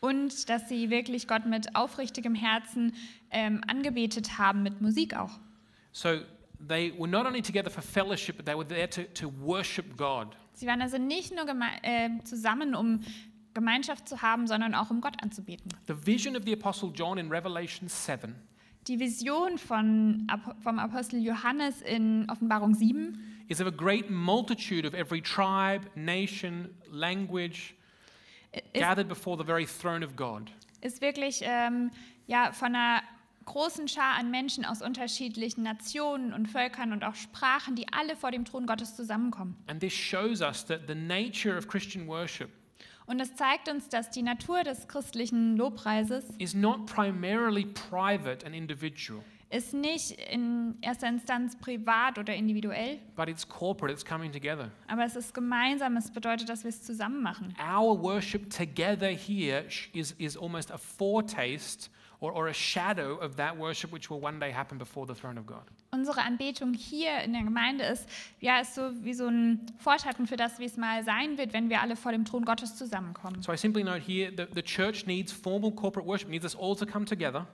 [0.00, 2.92] Und dass sie wirklich Gott mit aufrichtigem Herzen
[3.30, 5.38] ähm, angebetet haben, mit Musik auch.
[5.96, 6.20] So
[6.60, 10.36] they were not only together for fellowship, but they were there to, to worship God.
[10.52, 11.46] Sie waren also nicht nur
[11.82, 13.00] äh, zusammen, um
[13.54, 15.72] Gemeinschaft zu haben, sondern auch um Gott anzubeten.
[15.86, 18.34] The vision of the Apostle John in Revelation 7
[18.86, 20.30] Die Vision von,
[20.62, 26.74] vom Apostel Johannes in Offenbarung 7 is of a great multitude of every tribe, nation,
[26.90, 27.74] language
[28.74, 30.50] gathered before the very throne of God.
[30.82, 31.90] ist wirklich ähm,
[32.26, 33.00] ja, von einer
[33.46, 38.30] großen Schar an Menschen aus unterschiedlichen Nationen und Völkern und auch Sprachen, die alle vor
[38.30, 39.56] dem Thron Gottes zusammenkommen.
[39.68, 42.50] And this shows us that the nature of Christian worship
[43.06, 48.52] Und es zeigt uns, dass die Natur des christlichen Lobpreises is not primarily private and
[48.54, 54.72] individual, ist nicht in erster Instanz privat oder individuell, but it's corporate, it's coming together.
[54.88, 55.96] aber es ist gemeinsam.
[55.96, 57.54] Es bedeutet, dass wir es zusammen machen.
[57.60, 63.56] Our worship together here is, is almost a foretaste or, or a shadow of that
[63.56, 65.62] worship which will one day happen before the throne of God.
[65.90, 68.08] Unsere Anbetung hier in der Gemeinde ist,
[68.40, 71.68] ja, ist so wie so ein Vorschatten für das, wie es mal sein wird, wenn
[71.70, 73.42] wir alle vor dem Thron Gottes zusammenkommen.
[73.42, 76.76] So I simply note here that the church needs formal corporate worship, needs us all
[76.76, 77.46] to come together.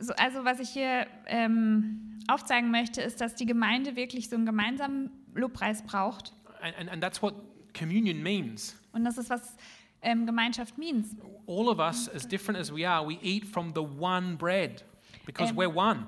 [0.00, 4.46] So, also was ich hier ähm, aufzeigen möchte, ist, dass die Gemeinde wirklich so einen
[4.46, 6.32] gemeinsamen Lobpreis braucht.
[6.60, 7.34] And, and, and that's what
[7.74, 8.76] communion means.
[8.92, 9.56] Und das ist, was
[10.02, 11.16] ähm, Gemeinschaft means.
[11.46, 14.84] All of us, as different as we are, we eat from the one bread
[15.24, 16.06] because Um, we're one.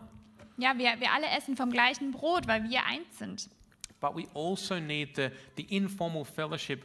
[0.58, 3.48] Ja, wir, wir alle essen vom gleichen Brot, weil wir eins sind.
[4.00, 6.84] But we also need the, the informal fellowship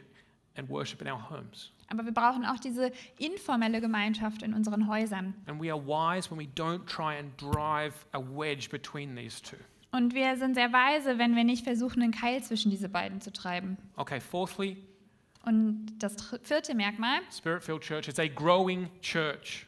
[0.56, 1.72] and worship in our homes.
[1.88, 5.34] Aber wir brauchen auch diese informelle Gemeinschaft in unseren Häusern.
[5.46, 9.56] And we are wise when we don't try and drive a wedge between these two.
[9.92, 13.32] Und wir sind sehr weise, wenn wir nicht versuchen, einen Keil zwischen diese beiden zu
[13.32, 13.78] treiben.
[13.96, 14.76] Okay, fourthly,
[15.46, 19.66] Und das vierte Merkmal, Spirit filled church is a growing church.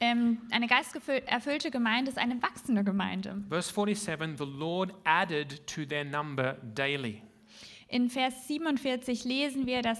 [0.00, 3.42] ähm, eine geisterfüllte Gemeinde ist eine wachsende Gemeinde.
[3.48, 7.22] Verse 47 the Lord added to their number daily.
[7.88, 9.98] In Vers 47 lesen wir, dass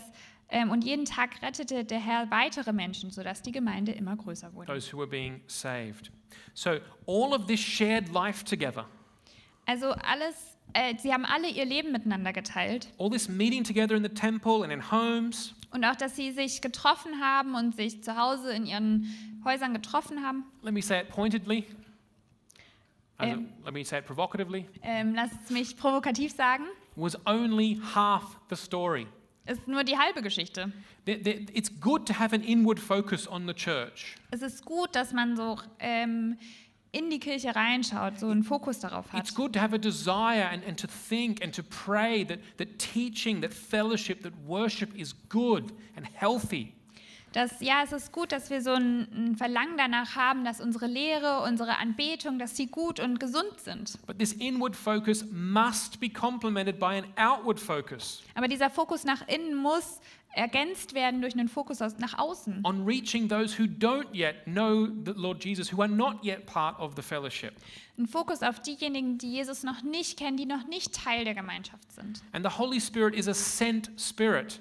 [0.51, 4.73] ähm, und jeden Tag rettete der Herr weitere Menschen, sodass die Gemeinde immer größer wurde.
[4.73, 6.11] those who were being saved.
[6.53, 8.87] So, all of this shared life together,
[9.67, 10.35] Also alles,
[10.75, 12.89] äh, sie haben alle ihr Leben miteinander geteilt.
[12.99, 16.61] all this meeting together in the temple and in homes, Und auch, dass sie sich
[16.61, 20.45] getroffen haben und sich zu Hause in ihren Häusern getroffen haben.
[20.63, 21.65] let me say it pointedly,
[23.19, 26.65] as Um, a- let me say it provocatively, Ähm, lasst es mich provokativ sagen,
[26.97, 29.07] was only half the story.
[29.47, 30.73] ist nur die halbe Geschichte.
[31.07, 34.17] It's good to have an inward focus on the church.
[34.31, 36.39] Es ist gut, dass man so ähm,
[36.95, 39.21] in die Kirche reinschaut, so einen Fokus darauf hat.
[39.21, 42.79] It's good to have a desire and, and to think and to pray that, that
[42.79, 46.73] teaching, that fellowship, that worship is good and healthy.
[47.35, 50.87] dass ja, es ist gut, dass wir so ein, ein Verlangen danach haben, dass unsere
[50.87, 53.99] Lehre, unsere Anbetung, dass sie gut und gesund sind.
[54.07, 59.27] But this inward focus must be complemented by an outward focus Aber dieser Fokus nach
[59.27, 60.01] innen muss
[60.35, 62.61] ergänzt werden durch einen Fokus nach außen.
[62.65, 66.79] on reaching those who don't yet know the Lord Jesus, who are not yet part
[66.79, 67.55] of the fellowship.
[67.99, 71.93] Ein Fokus auf diejenigen, die Jesus noch nicht kennen, die noch nicht Teil der Gemeinschaft
[71.93, 72.23] sind.
[72.33, 74.61] And the Holy Spirit is a sent spirit.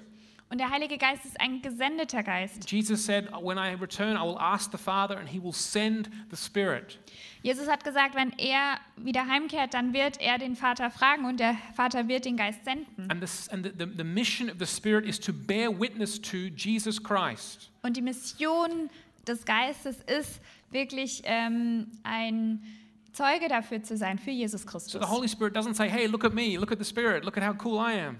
[0.54, 2.70] Und der Heilige Geist ist ein gesendeter Geist.
[2.70, 6.36] Jesus said, When I return, I will ask the Father, and he will send the
[6.36, 7.00] Spirit.
[7.42, 11.56] Jesus hat gesagt, wenn er wieder heimkehrt, dann wird er den Vater fragen und der
[11.74, 13.10] Vater wird den Geist senden.
[13.10, 16.36] And, this, and the, the, the mission of the Spirit is to bear witness to
[16.54, 17.72] Jesus Christ.
[17.82, 18.90] Und die Mission
[19.26, 20.40] des Geistes ist
[20.70, 22.62] wirklich ähm, ein
[23.12, 25.00] Zeuge dafür zu sein, für Jesus So Christus.
[25.02, 27.42] the Holy Spirit doesn't say, Hey, look at me, look at the Spirit, look at
[27.42, 28.18] how cool I am.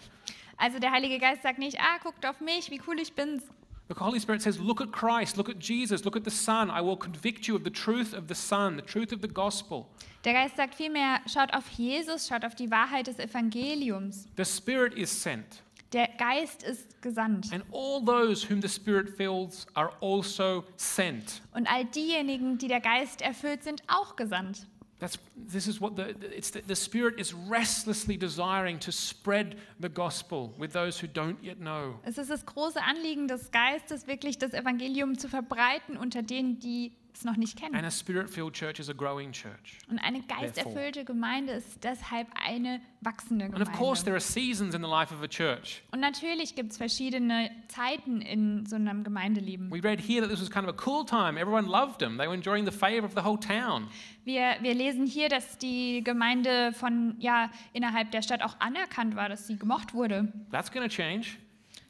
[0.57, 3.43] Also der Heilige Geist sagt nicht, ah, guckt auf mich, wie cool ich bin.
[3.89, 6.71] The Holy Spirit says, Look at Christ, look at Jesus, look at the Son.
[6.71, 9.87] I will convict you of the truth of the Son, the truth of the gospel.
[10.25, 14.27] Der Geist sagt vielmehr, schaut auf Jesus, schaut auf die Wahrheit des Evangeliums.
[14.39, 15.63] The Spirit is sent.
[15.93, 17.53] Der Geist ist gesandt.
[17.53, 21.43] And all those whom the Spirit fills are also sent.
[21.53, 24.67] Und all diejenigen, die der Geist erfüllt sind, auch gesandt.
[25.05, 29.91] That's, this is what the, it's the, the Spirit is restlessly desiring to spread the
[29.91, 32.01] gospel with those who don't yet know.
[32.05, 36.93] Es ist das große Anliegen des Geistes, wirklich das Evangelium zu verbreiten unter denen, die
[37.17, 37.75] es noch nicht kennen.
[37.75, 39.79] And a Spirit filled church is a growing church.
[39.89, 44.05] Und eine geisterfüllte Gemeinde ist deshalb eine wachsende And of course, Gemeinde.
[44.05, 45.83] there are seasons in the life of a church.
[45.93, 49.71] Und natürlich gibt es verschiedene Zeiten in so einem Gemeindeleben.
[49.71, 51.39] We read here that this was kind of a cool time.
[51.41, 52.19] Everyone loved them.
[52.19, 53.89] They were enjoying the favor of the whole town.
[54.25, 59.29] Wir, wir lesen hier, dass die Gemeinde von, ja, innerhalb der Stadt auch anerkannt war,
[59.29, 60.33] dass sie gemocht wurde.
[60.51, 61.37] That's going to change.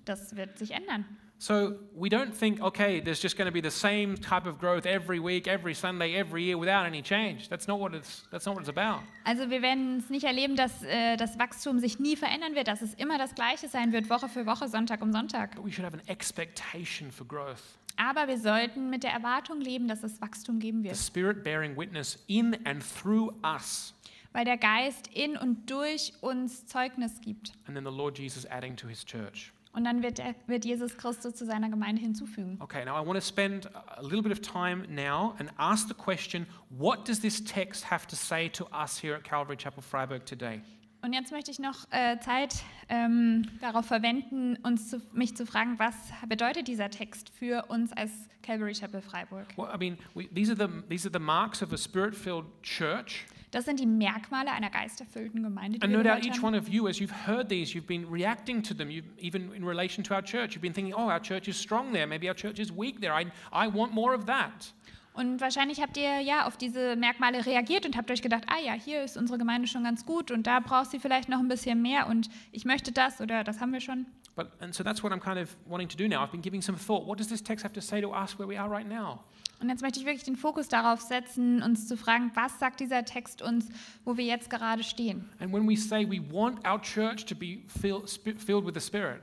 [0.05, 1.05] Das wird sich ändern.
[1.45, 4.87] So we don't think, okay, there's just going to be the same type of growth
[4.87, 7.51] every week, every Sunday, every year without any change.
[7.51, 9.03] That's not what it's, that's not what it's about.
[9.27, 12.81] Also wir werden es nicht erleben, dass äh, das Wachstum sich nie verändern wird, dass
[12.81, 15.55] es immer das Gleiche sein wird, Woche für Woche, Sonntag um Sonntag.
[15.55, 17.77] But we should have an expectation for growth.
[17.99, 20.97] Aber wir sollten mit der Erwartung leben, dass es Wachstum geben The wird.
[20.97, 23.93] Spirit bearing witness in and through us.
[24.33, 27.53] Weil der Geist in und durch uns Zeugnis gibt.
[27.67, 29.53] And then the Lord Jesus adding to his church.
[29.75, 32.59] Und dann wird, er, wird Jesus Christus zu seiner Gemeinde hinzufügen.
[32.61, 35.95] Okay, now I want to spend a little bit of time now and ask the
[35.95, 40.25] question what does this text have to say to us here at Calvary Chapel Freiburg
[40.25, 40.61] today?
[41.03, 45.79] Und jetzt möchte ich noch äh, Zeit ähm, darauf verwenden, uns zu, mich zu fragen,
[45.79, 45.95] was
[46.29, 48.11] bedeutet dieser Text für uns als
[48.43, 49.47] Calvary Chapel Freiburg?
[49.59, 52.47] Well, I mean, we, these, are the, these are the marks of a spirit filled
[52.63, 53.27] church.
[53.55, 56.99] Das sind die Merkmale einer geisterfüllten Gemeinde, And no doubt each one of you, as
[56.99, 60.55] you've heard these, you've been reacting to them, you've, even in relation to our church.
[60.55, 62.07] You've been thinking, oh, our church is strong there.
[62.07, 63.13] Maybe our church is weak there.
[63.15, 64.73] I, I want more of that.
[65.13, 68.73] Und wahrscheinlich habt ihr ja auf diese Merkmale reagiert und habt euch gedacht, ah ja,
[68.73, 71.81] hier ist unsere Gemeinde schon ganz gut und da braucht sie vielleicht noch ein bisschen
[71.81, 74.07] mehr und ich möchte das oder das haben wir schon.
[74.35, 76.25] But, and so that's what I'm kind of wanting to do now.
[76.25, 77.07] I've been giving some thought.
[77.07, 79.21] What does this text have to say to us where we are right now?
[79.61, 83.05] Und jetzt möchte ich wirklich den Fokus darauf setzen, uns zu fragen, was sagt dieser
[83.05, 83.69] Text uns,
[84.05, 85.29] wo wir jetzt gerade stehen?
[85.41, 89.21] And when we say we want our church to be fill, filled with the Spirit,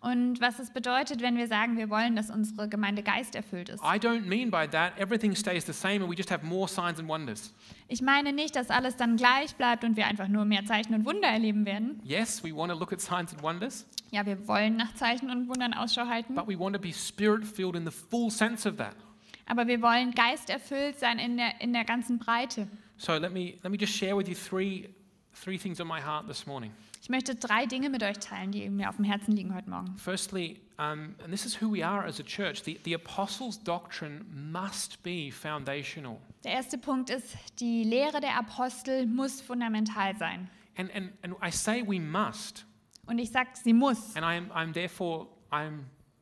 [0.00, 3.80] Und was es bedeutet, wenn wir sagen, wir wollen, dass unsere Gemeinde geisterfüllt ist.
[3.84, 6.98] I don't mean by that everything stays the same and we just have more signs
[6.98, 7.52] and wonders.
[7.86, 11.04] Ich meine nicht, dass alles dann gleich bleibt und wir einfach nur mehr Zeichen und
[11.04, 12.00] Wunder erleben werden.
[12.02, 15.48] Yes, we want to look at signs and wonders, Ja, wir wollen nach Zeichen und
[15.48, 18.76] Wundern Ausschau halten, but we want to be spirit filled in the full sense of
[18.78, 18.96] that.
[19.46, 22.68] Aber wir wollen geisterfüllt sein in der, in der ganzen Breite.
[22.96, 24.88] So let me, let me just share with you three,
[25.32, 26.72] three things on my heart this morning.
[27.02, 29.96] Ich möchte drei Dinge mit euch teilen, die mir auf dem Herzen liegen heute Morgen.
[29.98, 34.24] Firstly, um, and this is who we are as a church, the, the apostles' doctrine
[34.32, 36.18] must be foundational.
[36.44, 40.48] Der erste Punkt ist, die Lehre der Apostel muss fundamental sein.
[40.76, 42.64] And, and, and I say we must,
[43.06, 44.14] Und ich sage, sie muss.
[44.14, 45.80] and I'm, I'm therefore, I'm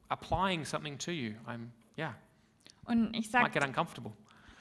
[0.09, 1.35] applying something to you.
[1.47, 2.15] I'm, yeah,
[2.85, 4.13] Und ich sage, uncomfortable.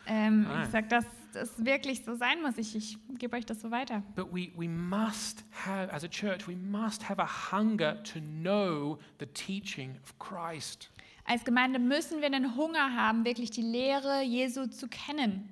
[0.08, 0.64] ähm, Ah.
[0.64, 2.58] ich sag, dass das wirklich so sein muss.
[2.58, 4.02] Ich, ich gebe euch das so weiter.
[4.16, 8.98] But we, we must have, as a church, we must have a hunger to know
[9.20, 10.90] the teaching of Christ.
[11.26, 15.48] Als Gemeinde müssen wir einen Hunger haben, wirklich die Lehre Jesu zu kennen.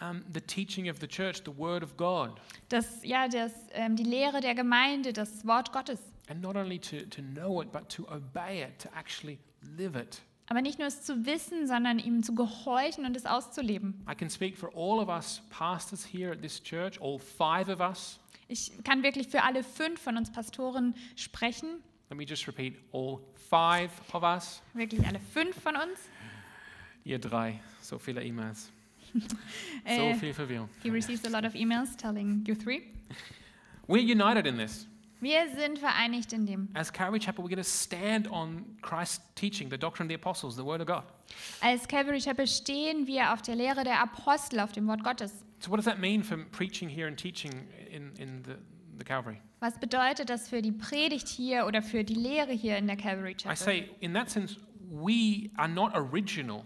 [0.00, 2.32] Um, the teaching of the church, the Word of God.
[2.70, 6.00] Das, ja, das, ähm, die Lehre der Gemeinde, das Wort Gottes.
[6.28, 9.38] And not only to, to know it, but to obey it, to actually
[9.76, 10.20] live it.
[10.52, 14.04] Aber nicht nur es zu wissen, sondern ihm zu gehorchen und es auszuleben.
[14.06, 17.80] I can speak for all of us pastors here at this church, all five of
[17.80, 21.80] us, Ich kann wirklich für alle fünf von uns Pastoren sprechen.
[22.10, 24.60] Let me just repeat all five of us.
[24.74, 25.98] Wirklich alle fünf von uns.
[27.04, 27.58] Ihr drei.
[27.80, 28.70] So viele E-Mails.
[29.86, 30.68] Äh, So viel Verwirrung.
[30.82, 32.82] he receives a lot of emails telling you three.
[33.88, 34.86] We're united in this.
[35.22, 36.68] Wir sind vereinigt in dem.
[36.74, 40.56] As Calvary Chapel, we're going to stand on Christ's teaching, the doctrine of the apostles,
[40.56, 41.04] the word of God.
[41.60, 45.44] Als Calvary Chapel stehen wir auf der Lehre der Apostel, auf dem Wort Gottes.
[45.60, 47.52] So, what does that mean for preaching here and teaching
[47.88, 48.56] in, in the,
[48.98, 49.40] the Calvary?
[49.60, 53.30] Was bedeutet das für die Predigt hier oder für die Lehre hier in der Calvary
[53.30, 53.56] I Chapel?
[53.56, 54.56] say, in that sense,
[54.90, 56.64] we are not original.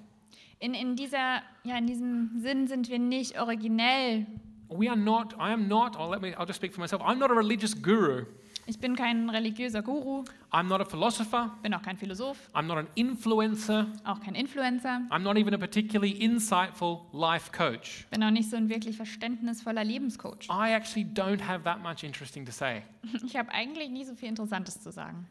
[0.61, 4.25] In, in, dieser, ja, in diesem Sinn sind wir nicht originell.
[4.71, 7.19] We are not, I am not, I'll, let me, I'll just speak for myself, I'm
[7.19, 8.25] not a religious guru.
[8.69, 11.57] Ich bin kein religiöser Guru, I'm not a philosopher.
[11.63, 13.87] bin auch kein Philosoph, I'm not an influencer.
[14.05, 18.07] auch kein Influencer, I'm not even a particularly insightful life coach.
[18.11, 20.49] bin auch nicht so ein wirklich verständnisvoller Lebenscoach.
[20.51, 22.83] I actually don't have that much interesting to say.
[23.25, 25.29] Ich habe eigentlich nie so viel Interessantes zu sagen.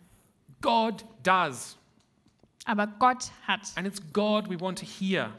[0.61, 1.77] God does.
[2.63, 3.71] Aber Gott hat.
[3.75, 5.31] And it's God we want to hear.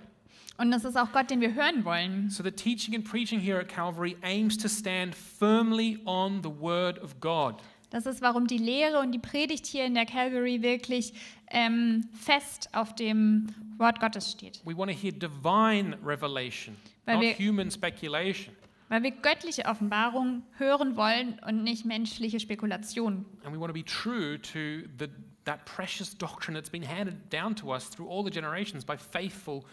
[0.58, 2.30] Und das ist auch Gott, den wir hören wollen.
[2.30, 6.98] So the teaching and preaching here at Calvary aims to stand firmly on the word
[7.02, 7.56] of God.
[7.96, 11.14] Das ist, warum die Lehre und die Predigt hier in der Calvary wirklich
[11.50, 13.46] ähm, fest auf dem
[13.78, 14.60] Wort Gottes steht.
[14.66, 16.76] We want to hear divine revelation,
[17.06, 18.54] Weil not wir- human speculation.
[18.90, 23.24] Weil wir göttliche Offenbarung hören wollen und nicht menschliche Spekulationen.
[23.44, 25.08] And we want to be true to the,
[25.46, 29.64] that precious doctrine that's been handed down to us through all the generations by faithful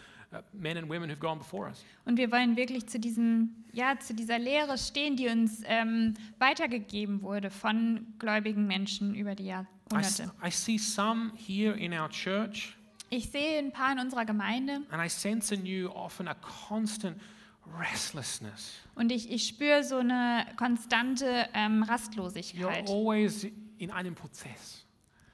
[0.52, 1.84] men and women who've gone before us.
[2.04, 7.22] Und wir wollen wirklich zu, diesem, ja, zu dieser Lehre stehen, die uns ähm, weitergegeben
[7.22, 10.30] wurde von gläubigen Menschen über die I, Jahrhunderte.
[10.44, 12.76] I see some here in our church,
[13.10, 16.34] Ich sehe ein paar in unserer Gemeinde and I sense in you often a
[16.68, 17.16] constant
[17.78, 18.74] restlessness.
[18.94, 22.88] und ich, ich spüre so eine konstante ähm, You're Rastlosigkeit.
[22.88, 23.46] always
[23.78, 24.83] in einem Prozess.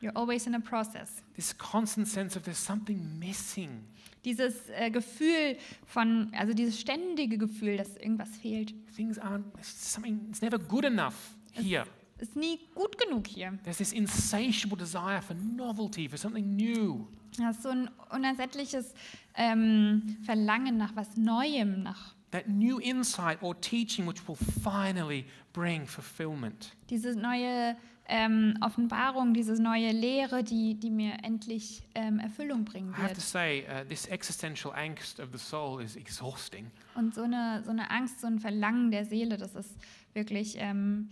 [0.01, 1.23] You're always in a process.
[1.37, 3.85] This constant sense of there's something missing.
[4.25, 10.43] Dieses äh, Gefühl von, also dieses ständige Gefühl, dass irgendwas fehlt, Things aren't, something, it's
[10.43, 11.15] never good enough
[11.53, 11.85] here.
[12.19, 13.59] ist nie gut genug hier.
[13.65, 17.07] There's this insatiable desire for novelty, for something new.
[17.39, 18.93] Das ist so ein unersättliches
[19.37, 25.87] ähm, Verlangen nach was Neuem, nach That new insight or teaching which will finally bring
[25.87, 26.73] fulfillment.
[26.89, 27.77] diese neue
[28.11, 33.17] ähm, Offenbarung, diese neue Lehre, die, die mir endlich ähm, Erfüllung bringen I have to
[33.17, 33.21] wird.
[33.21, 36.71] say, uh, this existential angst of the soul is exhausting.
[36.95, 39.71] Und so eine, so eine Angst, so ein Verlangen der Seele, das ist
[40.13, 41.09] wirklich ähm,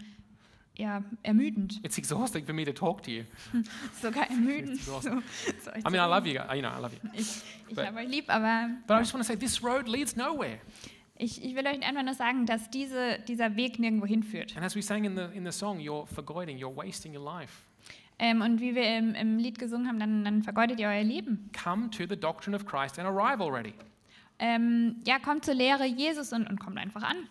[0.76, 1.80] ja, ermüdend.
[1.84, 3.24] It's exhausting for me to talk to you.
[4.02, 4.80] Sogar ermüdend.
[4.82, 6.10] So, so euch I zu mean, I reden.
[6.10, 6.34] love you.
[6.54, 7.10] You know, I love you.
[7.14, 9.88] Ich, ich But- habe euch lieb, aber But I just want to say, this road
[9.88, 10.58] leads nowhere.
[11.18, 14.56] Ich, ich will euch einfach nur sagen, dass diese, dieser Weg nirgendwo hinführt.
[14.56, 17.62] And as we sang in the in the song, you're vergoiding, you're wasting your life.
[18.20, 21.50] Ähm, und wie wir im, im Lied gesungen haben, dann, dann vergeudet ihr euer Leben.
[21.62, 23.74] Come to the doctrine of Christ and arrive already.
[24.40, 27.28] Ähm, ja, kommt zur Lehre Jesus und, und kommt einfach an.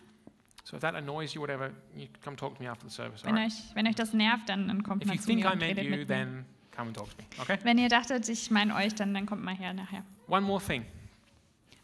[0.64, 3.24] So if that annoys you, whatever, you come talk to me after the service.
[3.24, 3.46] Wenn right?
[3.46, 5.52] euch, wenn euch das nervt, dann, dann kommt If mal you zu think mir I
[5.52, 6.06] und redet you, mit mir.
[6.06, 7.42] then come and talk to me.
[7.42, 7.58] Okay.
[7.62, 10.04] Wenn ihr dachtet, ich meine euch, dann, dann kommt mal her nachher.
[10.26, 10.84] One more thing.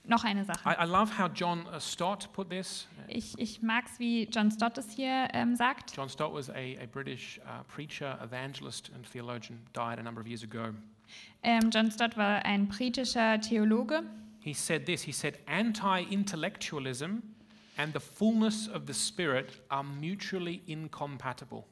[0.07, 0.69] Noch eine Sache.
[0.69, 2.87] I, I love how John uh, Stott put this.
[3.09, 5.97] Ich, ich mag es, wie John Stott es hier ähm, sagt.
[5.97, 9.61] John Stott was a, a British uh, preacher, evangelist, and theologian.
[9.73, 10.75] Died a number of years ago.
[11.43, 14.03] Ähm, John Stott war ein britischer Theologe.
[14.41, 15.03] He said this.
[15.03, 17.23] He said, "Anti-intellectualism
[17.79, 21.65] and the fullness of the Spirit are mutually incompatible."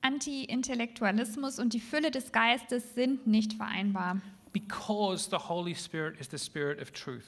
[0.00, 4.20] Anti-Intellektualismus und die Fülle des Geistes sind nicht vereinbar.
[4.54, 7.26] Because the Holy Spirit is the Spirit of truth.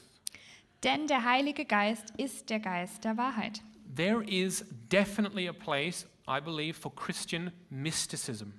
[0.83, 3.61] Denn der Heilige Geist ist der Geist der Wahrheit.
[3.95, 8.53] There is definitely a place, I believe, for Christian mysticism.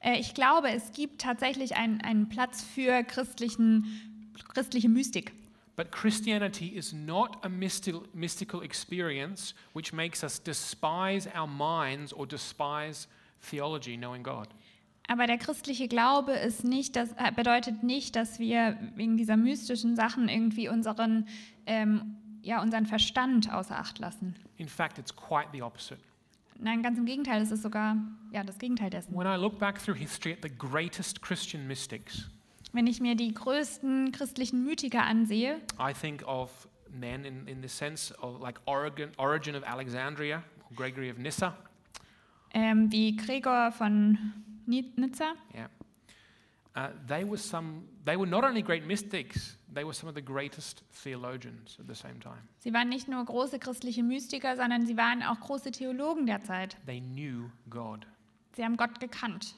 [0.00, 5.32] Äh, ich glaube, es gibt tatsächlich einen, einen Platz für christlichen, christliche Mystik.
[5.76, 12.26] But Christianity is not a mystical, mystical experience which makes us despise our minds or
[12.26, 13.08] despise
[13.40, 14.48] theology, knowing God.
[15.06, 19.96] Aber der christliche Glaube ist nicht, das äh, bedeutet nicht, dass wir wegen dieser mystischen
[19.96, 21.28] Sachen irgendwie unseren,
[21.66, 24.34] ähm, ja, unseren Verstand außer Acht lassen.
[24.56, 26.00] In fact, it's quite the opposite.
[26.58, 27.96] Nein, ganz im Gegenteil, es ist sogar
[28.32, 29.14] ja, das Gegenteil dessen.
[29.14, 32.28] When I look back through history at the greatest Christian mystics,
[32.72, 36.50] Wenn ich mir die größten christlichen Mythiker ansehe, I think of
[36.90, 41.54] men in, in the sense of like Origen, Origin of Alexandria, or Gregory of Nyssa.
[42.54, 44.16] ähm, wie Gregor von
[44.66, 45.68] Nizza, Yeah.
[46.76, 47.84] Uh, they were some.
[48.04, 51.94] They were not only great mystics; they were some of the greatest theologians at the
[51.94, 52.48] same time.
[52.58, 56.76] sie waren nicht nur große christliche Mystiker, sondern sie waren auch große Theologen der Zeit.
[56.84, 58.06] They knew God.
[58.56, 59.54] Sie haben Gott gekannt.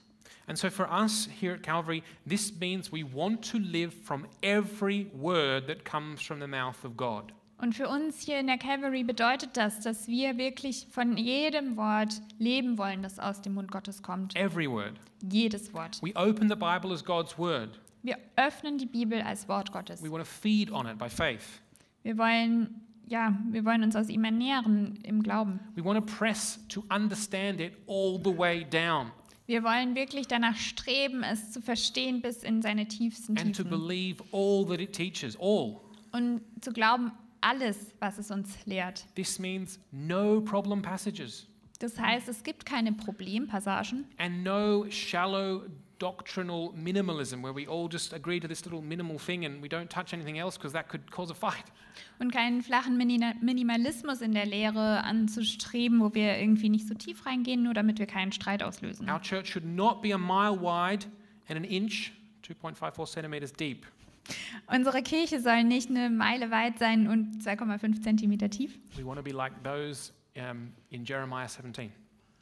[0.47, 5.07] And so for us here at Calvary, this means we want to live from every
[5.15, 7.33] word that comes from the mouth of God.
[7.59, 12.21] Und für uns hier in der Calvary bedeutet das, dass wir wirklich von jedem Wort
[12.39, 14.37] leben wollen, das aus dem Mund Gottes kommt.
[14.37, 14.93] Every word.
[15.33, 15.99] Jedes Wort.
[16.03, 17.81] We open the Bible as God's word.
[18.03, 20.03] Wir öffnen die Bibel als Wort Gottes.
[20.03, 21.61] We want to feed on it by faith.
[22.03, 25.59] Wir wollen, ja, wir wollen uns aus ihm ernähren im Glauben.
[25.75, 29.11] We want to press to understand it all the way down
[29.47, 33.71] Wir wollen wirklich danach streben, es zu verstehen bis in seine tiefsten and to Tiefen.
[33.71, 35.81] believe all that it teaches, all.
[36.13, 37.13] Und zu glauben,
[37.47, 39.05] alles, was es uns lehrt.
[39.15, 41.47] This means no problem passages
[41.79, 45.63] Das heißt, es gibt keine Problempassagen and no shallow
[45.99, 49.89] doctrinal minimalism where we all just agree to this little minimal thing and we don't
[49.89, 51.65] touch anything else because that could cause a fight.
[52.19, 57.63] und keinen flachen Minimalismus in der Lehre anzustreben, wo wir irgendwie nicht so tief reingehen,
[57.63, 59.09] nur damit wir keinen Streit auslösen.
[59.09, 61.07] Our church should not be a mile wide
[61.49, 62.13] and an inch,
[62.45, 63.87] 2.54 centimeters deep.
[64.67, 68.79] Unsere Kirche soll nicht eine Meile weit sein und 2,5 Zentimeter tief.
[68.97, 71.91] We want to be like those um, in Jeremiah 17,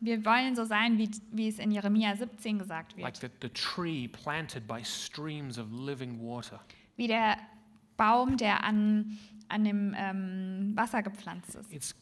[0.01, 3.33] Wir wollen so sein, wie, wie es in Jeremia 17 gesagt like wird.
[3.41, 6.61] the, the tree planted by streams of living water.
[6.97, 7.37] Wie der
[7.97, 9.19] Baum, der an,
[9.49, 11.95] an dem ähm, Wasser gepflanzt ist.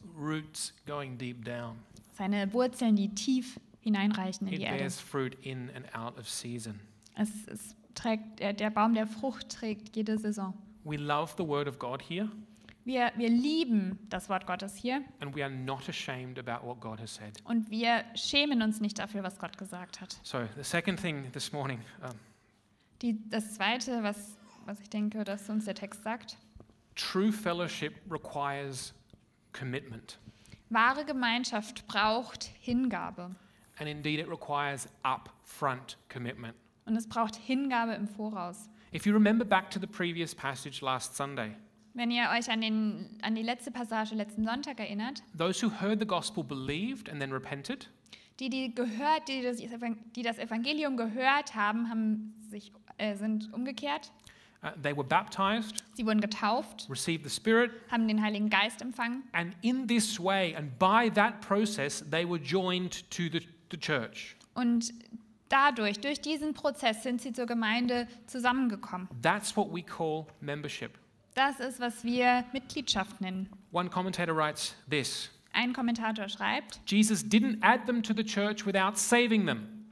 [2.13, 4.83] Seine Wurzeln, die tief hineinreichen in It die Erde.
[7.15, 10.53] Es, es trägt, der, der Baum der Frucht trägt jede Saison.
[10.83, 12.29] We love the word of God here,
[12.85, 16.99] Wir, wir lieben das Wort Gottes hier and we are not ashamed about what God
[16.99, 17.41] has said.
[17.45, 20.19] und wir schämen uns nicht dafür, was Gott gesagt hat.
[20.23, 22.11] So, the second thing this morning um,
[23.01, 26.37] Die, das Zweite, was, was ich denke, dass uns der Text sagt,
[26.95, 28.93] true fellowship requires
[29.53, 30.19] commitment,
[30.69, 33.33] wahre Gemeinschaft braucht Hingabe.
[33.79, 36.55] and indeed it requires upfront commitment.
[36.85, 38.69] Und es braucht Hingabe im Voraus.
[38.93, 41.55] If you remember back to the previous passage last Sunday,
[41.95, 45.99] Wenn ihr euch an, den, an die letzte Passage letzten Sonntag erinnert, those who heard
[45.99, 47.89] the gospel believed and then repented,
[48.39, 54.11] die, die gehört, die das, die das Evangelium gehört haben, haben sich, äh, sind umgekehrt.
[54.63, 59.23] uh, they were baptized, Sie wurden getauft, received the Spirit, haben den Heiligen Geist empfangen
[59.33, 64.35] and in this way and by that process, they were joined to the, the church.
[64.55, 64.93] und
[65.49, 69.07] dadurch, durch diesen Prozess sind sie zur Gemeinde zusammengekommen.
[69.21, 70.91] That's what we call membership.
[71.35, 73.49] Das ist, was wir Mitgliedschaft nennen.
[73.71, 78.97] One commentator writes this Ein Kommentator schreibt, Jesus didn't add them to the church without
[78.97, 79.82] saving them.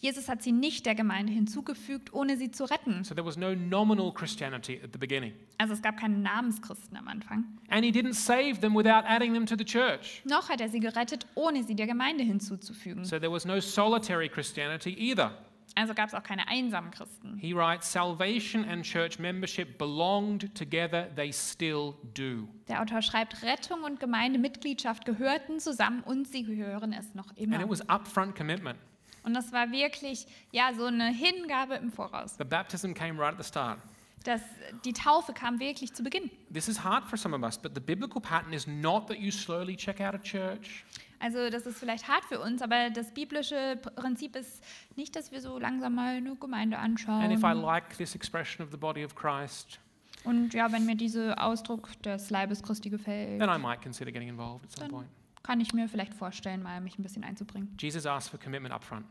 [0.00, 3.02] Jesus hat sie nicht der Gemeinde hinzugefügt, ohne sie zu retten.
[3.02, 5.32] So there was no nominal Christianity at the beginning.
[5.58, 7.44] Also es gab keine Namenschristen am Anfang.
[7.68, 10.22] And he didn't save them without adding them to the church.
[10.24, 13.04] Noch hat er sie gerettet, ohne sie der Gemeinde hinzuzufügen.
[13.04, 15.32] So there was no solitary Christianity either.
[15.74, 17.36] Also gab es auch keine einsamen Christen.
[17.36, 22.48] He writes Salvation and church membership belonged together, they still do.
[22.68, 27.44] Der Autor schreibt, Rettung und Gemeindemitgliedschaft gehörten zusammen und sie gehören es noch And it
[27.44, 27.68] immer.
[27.68, 28.78] was upfront commitment.
[29.22, 32.36] Und das war wirklich ja so eine Hingabe im Voraus.
[32.38, 33.78] The baptism came right at the start.
[34.24, 34.40] Das,
[34.84, 36.30] die Taufe kam wirklich zu Beginn.
[36.52, 39.30] This is hard for some of us, but the biblical pattern is not that you
[39.30, 40.84] slowly check out a church.
[41.20, 44.62] Also das ist vielleicht hart für uns, aber das biblische Prinzip ist
[44.96, 47.62] nicht, dass wir so langsam mal eine Gemeinde And if I anschauen.
[47.62, 49.78] like this expression of the body of Christ,
[50.24, 54.28] Und ja, wenn mir dieser Ausdruck des Leibes Christi gefällt, then I might consider getting
[54.28, 55.08] involved at some Dann- point.
[55.48, 57.74] Kann ich mir vielleicht vorstellen, mal mich ein bisschen einzubringen.
[57.80, 59.06] Jesus asked for commitment upfront.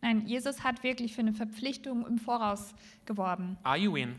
[0.00, 2.74] Nein, Jesus hat wirklich für eine Verpflichtung im Voraus
[3.04, 3.58] geworben.
[3.62, 4.14] Are you in?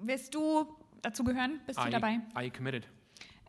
[0.00, 0.66] Willst du
[1.02, 1.60] dazu gehören?
[1.66, 2.20] Bist Are du you, dabei?
[2.32, 2.88] are you committed?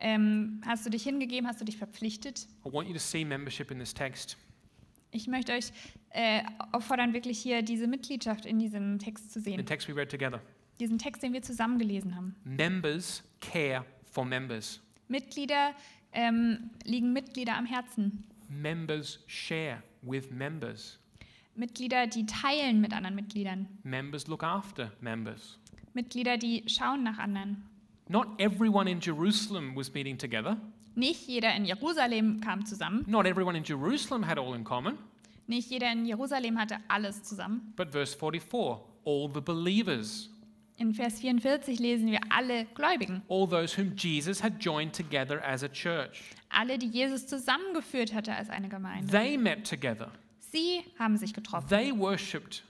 [0.00, 1.48] Ähm, hast du dich hingegeben?
[1.48, 2.46] Hast du dich verpflichtet?
[2.66, 4.36] I want you to see membership in this text.
[5.10, 5.72] Ich möchte euch
[6.10, 9.64] äh, auffordern, wirklich hier diese Mitgliedschaft in diesem Text zu The sehen.
[9.64, 10.42] text we read together.
[10.78, 12.36] Diesen Text, den wir zusammen gelesen haben.
[12.44, 14.82] Members care for members.
[15.08, 15.74] Mitglieder
[16.12, 18.24] ähm, liegen Mitglieder am Herzen.
[18.48, 20.98] Members share with members.
[21.54, 23.68] Mitglieder, die teilen mit anderen Mitgliedern.
[23.82, 25.58] Members look after members.
[25.94, 27.64] Mitglieder, die schauen nach anderen.
[28.08, 30.56] Not everyone in Jerusalem was meeting together.
[30.94, 33.04] Nicht jeder in Jerusalem kam zusammen.
[33.06, 34.98] Not everyone in Jerusalem had all in common.
[35.46, 37.72] Nicht jeder in Jerusalem hatte alles zusammen.
[37.76, 40.28] But verse 44 all the believers,
[40.80, 43.20] In Vers 44 lesen wir alle Gläubigen.
[43.28, 46.22] all those whom Jesus had joined together as a church.
[46.48, 49.06] Alle, die Jesus zusammengeführt hatte als eine Gemeinde.
[49.12, 50.10] They met together.
[50.38, 51.68] Sie haben sich getroffen.
[51.68, 52.64] They worshipped.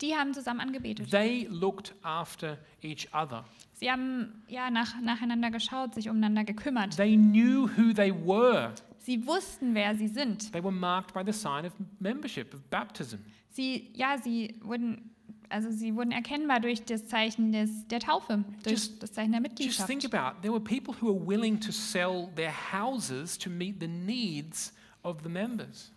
[0.00, 1.08] Die haben zusammen angebetet.
[1.12, 3.44] They looked after each other.
[3.74, 6.96] Sie haben ja nach, nacheinander geschaut, sich umeinander gekümmert.
[6.96, 8.72] They knew who they were.
[8.98, 10.50] Sie wussten, wer sie sind.
[10.50, 13.18] They were marked by the sign of membership, of baptism.
[13.50, 15.13] Sie, ja, sie wurden,
[15.48, 19.40] also sie wurden erkennbar durch das Zeichen des, der Taufe, durch Just- das Zeichen der
[19.40, 19.88] Just Mitgliedschaft.
[19.88, 23.86] think about there were people who were willing to sell their houses to meet the
[23.88, 24.72] needs
[25.02, 25.92] of the members.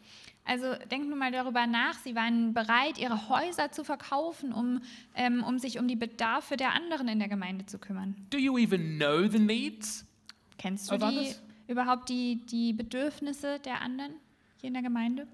[0.45, 1.95] Also denkt nur mal darüber nach.
[1.95, 4.79] Sie waren bereit, ihre Häuser zu verkaufen, um,
[5.13, 8.15] ähm, um sich um die Bedarfe der anderen in der Gemeinde zu kümmern.
[8.29, 10.05] Do you even know the needs?
[10.57, 11.33] Kennst du die,
[11.67, 14.13] überhaupt die, die Bedürfnisse der anderen
[14.61, 15.27] hier in der Gemeinde?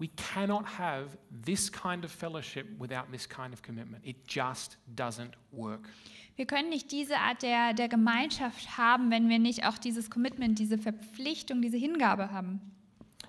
[0.00, 4.02] We cannot have this kind of fellowship without this kind of commitment.
[4.02, 5.90] It just doesn't work.
[6.36, 10.58] Wir können nicht diese Art der, der Gemeinschaft haben, wenn wir nicht auch dieses Commitment,
[10.58, 12.60] diese Verpflichtung, diese Hingabe haben.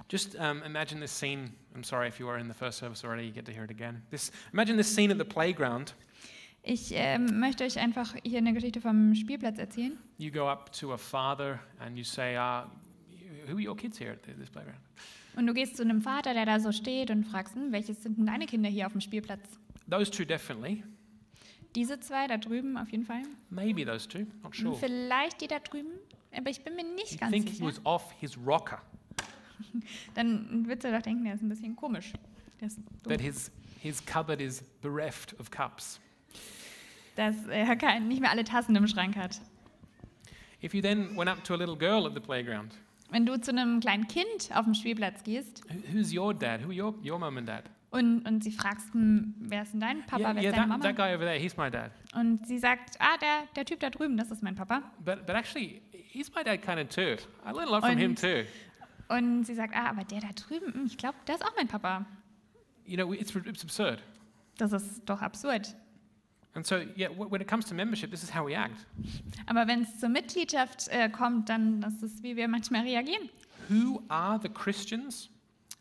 [0.09, 1.51] Just um, imagine this scene.
[1.75, 3.71] I'm sorry if you were in the first service already, you get to hear it
[3.71, 4.01] again.
[4.09, 5.93] This, imagine this scene at the playground.
[6.63, 9.97] Ich ähm, möchte euch einfach hier eine Geschichte vom Spielplatz erzählen.
[10.17, 12.63] You go up to a father and you say, uh,
[13.47, 14.79] Who are your kids here at this playground?
[15.35, 18.17] Und du gehst zu einem Vater, der da so steht und fragst, hm, welches sind
[18.17, 19.41] denn deine Kinder hier auf dem Spielplatz?
[19.89, 20.83] Those two, definitely.
[21.75, 23.23] Diese zwei da drüben auf jeden Fall.
[23.49, 24.75] Maybe those two, not sure.
[24.75, 25.91] Vielleicht die da drüben,
[26.35, 27.65] aber ich bin mir nicht You ganz think he sicher.
[27.65, 28.81] was off his rocker,
[30.15, 32.13] Dann würdest du doch denken, der ist ein bisschen komisch.
[33.07, 35.99] That his, his cupboard is bereft of cups.
[37.15, 39.41] Dass er kein, nicht mehr alle Tassen im Schrank hat.
[40.63, 42.73] If you then went up to a little girl at the playground,
[43.11, 46.65] Wenn du zu einem kleinen Kind auf dem Spielplatz gehst who- who's your dad?
[46.65, 47.63] Who your, your mum and dad?
[47.91, 50.67] und, und sie fragst, hm, wer ist denn dein Papa, yeah, wer yeah ist deine
[50.67, 50.81] Mama?
[50.83, 51.91] that guy over there, he's my dad.
[52.15, 54.81] Und sie sagt, ah, der, der Typ da drüben, das ist mein Papa.
[55.03, 57.17] But, but actually, he's my dad kind of too.
[57.45, 58.45] I learned a lot from him Und- too.
[59.09, 61.67] Und sie sagt, ah, aber der da drüben, hm, ich glaube, der ist auch mein
[61.67, 62.05] Papa.
[62.85, 64.01] You know, it's, it's absurd.
[64.57, 65.75] Das ist doch absurd.
[66.53, 68.85] And so, yeah, when it comes to membership, this is how we act.
[69.45, 73.29] Aber wenn es zur Mitgliedschaft äh, kommt, dann das ist, wie wir manchmal reagieren.
[73.69, 75.29] Who are the Christians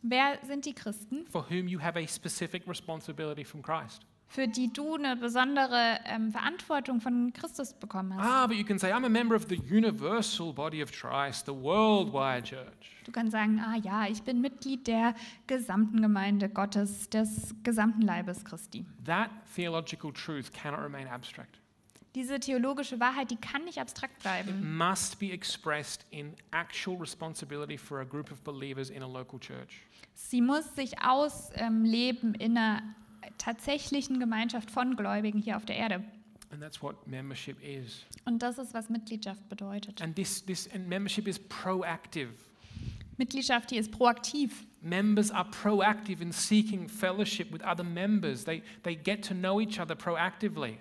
[0.02, 4.06] Wer sind die Christen, for whom you have a specific responsibility from Christ?
[4.30, 8.24] Für die du eine besondere ähm, Verantwortung von Christus bekommen hast?
[8.24, 11.52] Ah, but you can say, I'm a member of the universal body of Christ, the
[11.52, 13.02] worldwide church.
[13.04, 15.14] Du kannst sagen, ah ja, ich bin Mitglied der
[15.48, 18.86] gesamten Gemeinde Gottes, des gesamten Leibes Christi.
[19.04, 21.58] That theological truth cannot remain abstract.
[22.14, 24.76] Diese theologische Wahrheit, die kann nicht abstrakt It bleiben.
[24.78, 29.82] must be expressed in actual responsibility for a group of believers in a local church.
[30.14, 32.82] Sie muss sich ausleben in einer
[33.40, 36.04] tatsächlichen Gemeinschaft von Gläubigen hier auf der Erde.
[36.52, 38.04] And that's what membership is.
[38.24, 40.02] Und das ist, was Mitgliedschaft bedeutet.
[40.02, 42.30] And this, this and membership is proactive.
[43.20, 44.66] Mitgliedschaft, die ist proaktiv.
[44.80, 48.44] Members are proactive in seeking fellowship with other members.
[48.44, 50.78] They, they get to know each other proactively.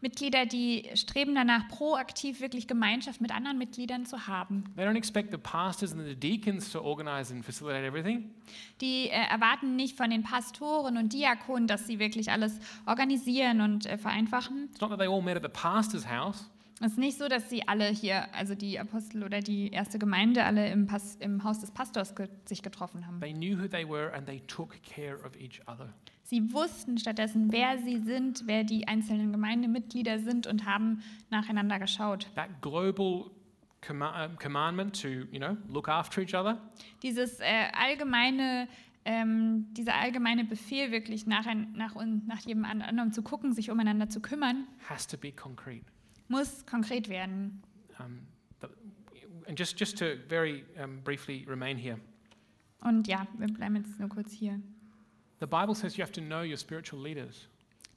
[0.00, 4.64] Mitglieder, die streben danach, proaktiv wirklich Gemeinschaft mit anderen Mitgliedern zu haben.
[4.74, 8.30] They don't expect the pastors and the deacons to organize and facilitate everything.
[8.80, 13.86] Die äh, erwarten nicht von den Pastoren und Diakonen, dass sie wirklich alles organisieren und
[13.86, 14.70] äh, vereinfachen.
[14.72, 16.50] It's not that they all met at the pastor's house.
[16.84, 20.44] Es ist nicht so, dass sie alle hier, also die Apostel oder die erste Gemeinde,
[20.44, 23.20] alle im, Pas im Haus des Pastors ge sich getroffen haben.
[23.20, 25.94] They knew who they were and they took care of each other.
[26.24, 32.26] Sie wussten stattdessen, wer sie sind, wer die einzelnen Gemeindemitglieder sind und haben nacheinander geschaut.
[32.34, 33.30] That global
[33.80, 36.58] comma- commandment to, you know, look after each other
[37.02, 38.66] Dieses äh, allgemeine,
[39.04, 41.94] ähm, dieser allgemeine Befehl, wirklich nach, ein, nach,
[42.26, 45.84] nach jedem anderen zu gucken, sich umeinander zu kümmern, has to be concrete.
[46.28, 47.62] Muss konkret werden.
[47.98, 48.26] Um,
[49.46, 51.98] and just, just to very um, briefly remain here,
[52.80, 54.60] Und ja, wir bleiben jetzt nur kurz hier.
[55.40, 57.48] the Bible says you have to know your spiritual leaders.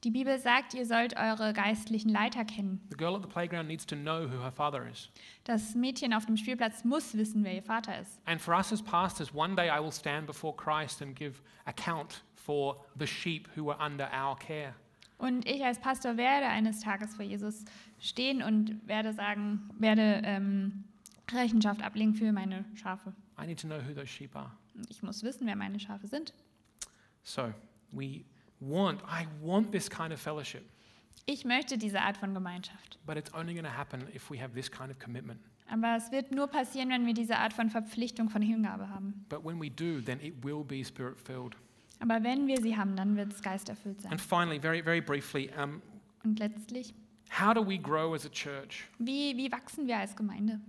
[0.04, 2.80] Die Bibel sagt, ihr sollt eure geistlichen Leiter kennen.
[2.92, 5.10] The girl at the playground needs to know who her father is.
[5.46, 8.22] Das Mädchen auf dem Spielplatz muss wissen, wer ihr Vater ist.
[8.26, 12.24] And for us as pastors, one day I will stand before Christ and give account
[12.36, 14.76] for the sheep who are under our care.
[15.18, 17.64] Und ich als Pastor werde eines Tages vor Jesus
[18.00, 20.84] stehen und werde sagen, werde ähm,
[21.32, 23.14] Rechenschaft ablegen für meine Schafe.
[23.42, 24.52] I need to know who those sheep are.
[24.90, 26.34] Ich muss wissen, wer meine Schafe sind.
[27.24, 27.54] So
[27.92, 28.24] we
[28.60, 30.64] want, I want this kind of fellowship,
[31.26, 33.00] Ich möchte diese Art von Gemeinschaft.
[33.06, 35.40] but it's only going to happen if we have this kind of commitment.
[35.68, 39.26] Aber es wird nur passieren, wenn wir diese Art von Verpflichtung, von Hingabe haben.
[39.30, 41.56] But when we do, then it will be spirit filled.
[42.00, 44.12] Aber wenn wir sie haben, dann wird es geisterfüllt sein.
[44.12, 45.82] And finally, very, very briefly, um,
[46.24, 46.94] Und letztlich,
[47.40, 48.86] how do we grow as a church?
[49.00, 50.60] wie, wie wachsen wir als Gemeinde?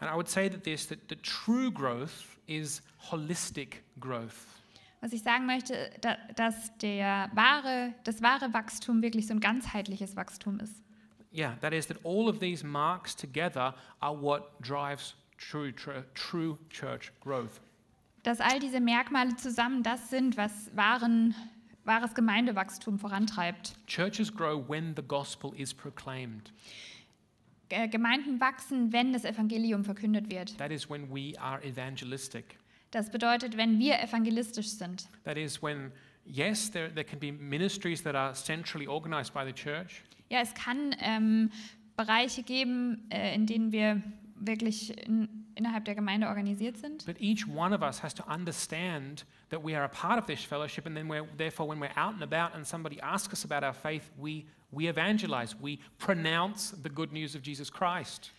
[0.00, 4.46] And I would say that this, that the true growth is holistic growth.
[5.00, 10.16] Was ich sagen möchte, da, dass der wahre, das wahre Wachstum wirklich so ein ganzheitliches
[10.16, 10.82] Wachstum ist.
[11.34, 16.58] Yeah, that is that all of these marks together are what drives true, true, true
[16.70, 17.60] church growth.
[18.22, 21.34] Dass all diese Merkmale zusammen das sind, was wahren,
[21.84, 23.74] wahres Gemeindewachstum vorantreibt.
[23.86, 26.52] Churches grow when the gospel is proclaimed.
[27.68, 30.56] Äh, Gemeinden wachsen, wenn das Evangelium verkündet wird.
[30.58, 32.58] That is when we are evangelistic.
[32.90, 35.08] Das bedeutet, wenn wir evangelistisch sind.
[35.24, 35.90] That is when,
[36.26, 40.02] yes, there, there can be ministries that are centrally organized by the church,
[40.32, 41.50] Ja, es kann ähm,
[41.94, 44.02] Bereiche geben, äh, in denen wir
[44.46, 47.04] wirklich in, innerhalb der Gemeinde organisiert sind.
[47.06, 50.44] but each one of us has to understand that we are a part of this
[50.44, 53.64] fellowship, and then we're, therefore, when we're out and about and somebody asks us about
[53.64, 58.32] our faith, we, we evangelize, we pronounce the good news of Jesus Christ.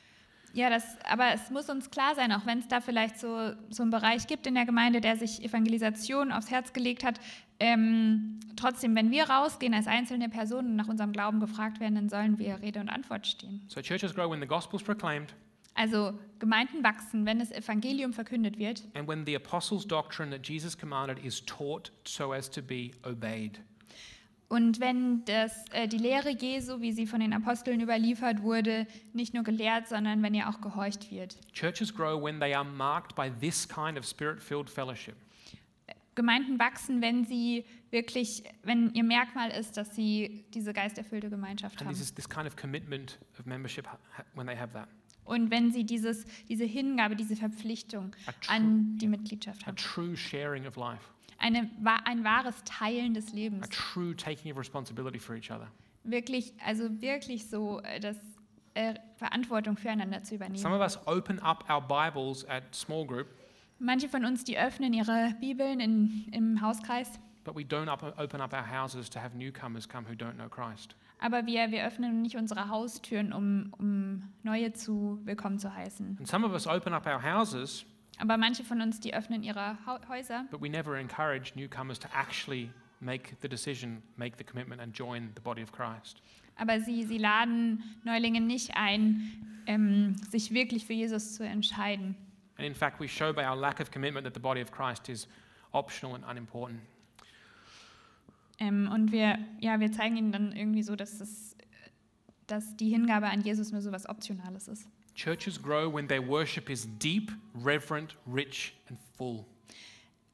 [0.55, 3.81] Ja, das, aber es muss uns klar sein, auch wenn es da vielleicht so, so
[3.81, 7.19] einen Bereich gibt in der Gemeinde, der sich Evangelisation aufs Herz gelegt hat.
[7.59, 12.09] Ähm, trotzdem, wenn wir rausgehen als einzelne Personen und nach unserem Glauben gefragt werden, dann
[12.09, 13.63] sollen wir Rede und Antwort stehen.
[13.67, 15.33] So churches grow when the gospel is proclaimed
[15.75, 20.77] Also Gemeinden wachsen, wenn das Evangelium verkündet wird and when the apostles' doctrine that Jesus
[20.77, 23.59] commanded is taught so as to be obeyed.
[24.49, 29.33] und wenn das, äh, die Lehre Jesu, wie sie von den Aposteln überliefert wurde, nicht
[29.33, 31.37] nur gelehrt, sondern wenn ihr auch gehorcht wird.
[31.53, 35.15] Churches grow when they are marked by this kind of spirit filled fellowship.
[36.15, 41.87] Gemeinden wachsen, wenn sie wirklich, wenn ihr Merkmal ist, dass sie diese geisterfüllte Gemeinschaft And
[41.87, 41.95] haben.
[41.95, 43.87] this is this kind of commitment of membership
[44.35, 44.87] when they have that.
[45.25, 48.11] Und wenn sie dieses, diese Hingabe, diese Verpflichtung
[48.41, 49.75] true, an die Mitgliedschaft a haben.
[49.77, 51.01] true sharing of life,
[51.37, 51.69] Eine,
[52.05, 53.69] ein wahres Teilen des a Lebens.
[53.69, 55.67] true taking of responsibility for each other.
[56.03, 58.17] Wirklich, also wirklich so, äh, das
[58.73, 60.73] äh, Verantwortung füreinander zu Some übernehmen.
[60.73, 63.27] of us open up our Bibles at small group,
[63.79, 68.53] Manche von uns, die öffnen ihre Bibeln in, im Hauskreis, but we don't open up
[68.53, 70.95] our houses to have newcomers come who don't know Christ.
[71.23, 76.17] Aber wir, wir öffnen nicht unsere Haustüren, um, um Neue zu willkommen zu heißen.
[76.19, 77.85] And some of us open up our houses,
[78.19, 82.07] Aber manche von uns, die öffnen ihre Hau- Häuser, but we never encourage newcomers to
[82.13, 82.69] actually
[82.99, 86.21] make the decision, make the commitment, and join the body of Christ.
[86.55, 92.15] aber sie, sie laden Neulinge nicht ein, ähm, sich wirklich für Jesus zu entscheiden.
[92.57, 95.09] And in fact, we show by our lack of commitment that the body of Christ
[95.09, 95.27] is
[95.71, 96.79] optional and unimportant.
[98.63, 101.57] Ähm, und wir, ja, wir zeigen ihnen dann irgendwie so, dass, das,
[102.47, 104.87] dass die Hingabe an Jesus nur so was Optionales ist.
[105.15, 109.45] Churches grow when their worship is deep, reverent, rich, and full.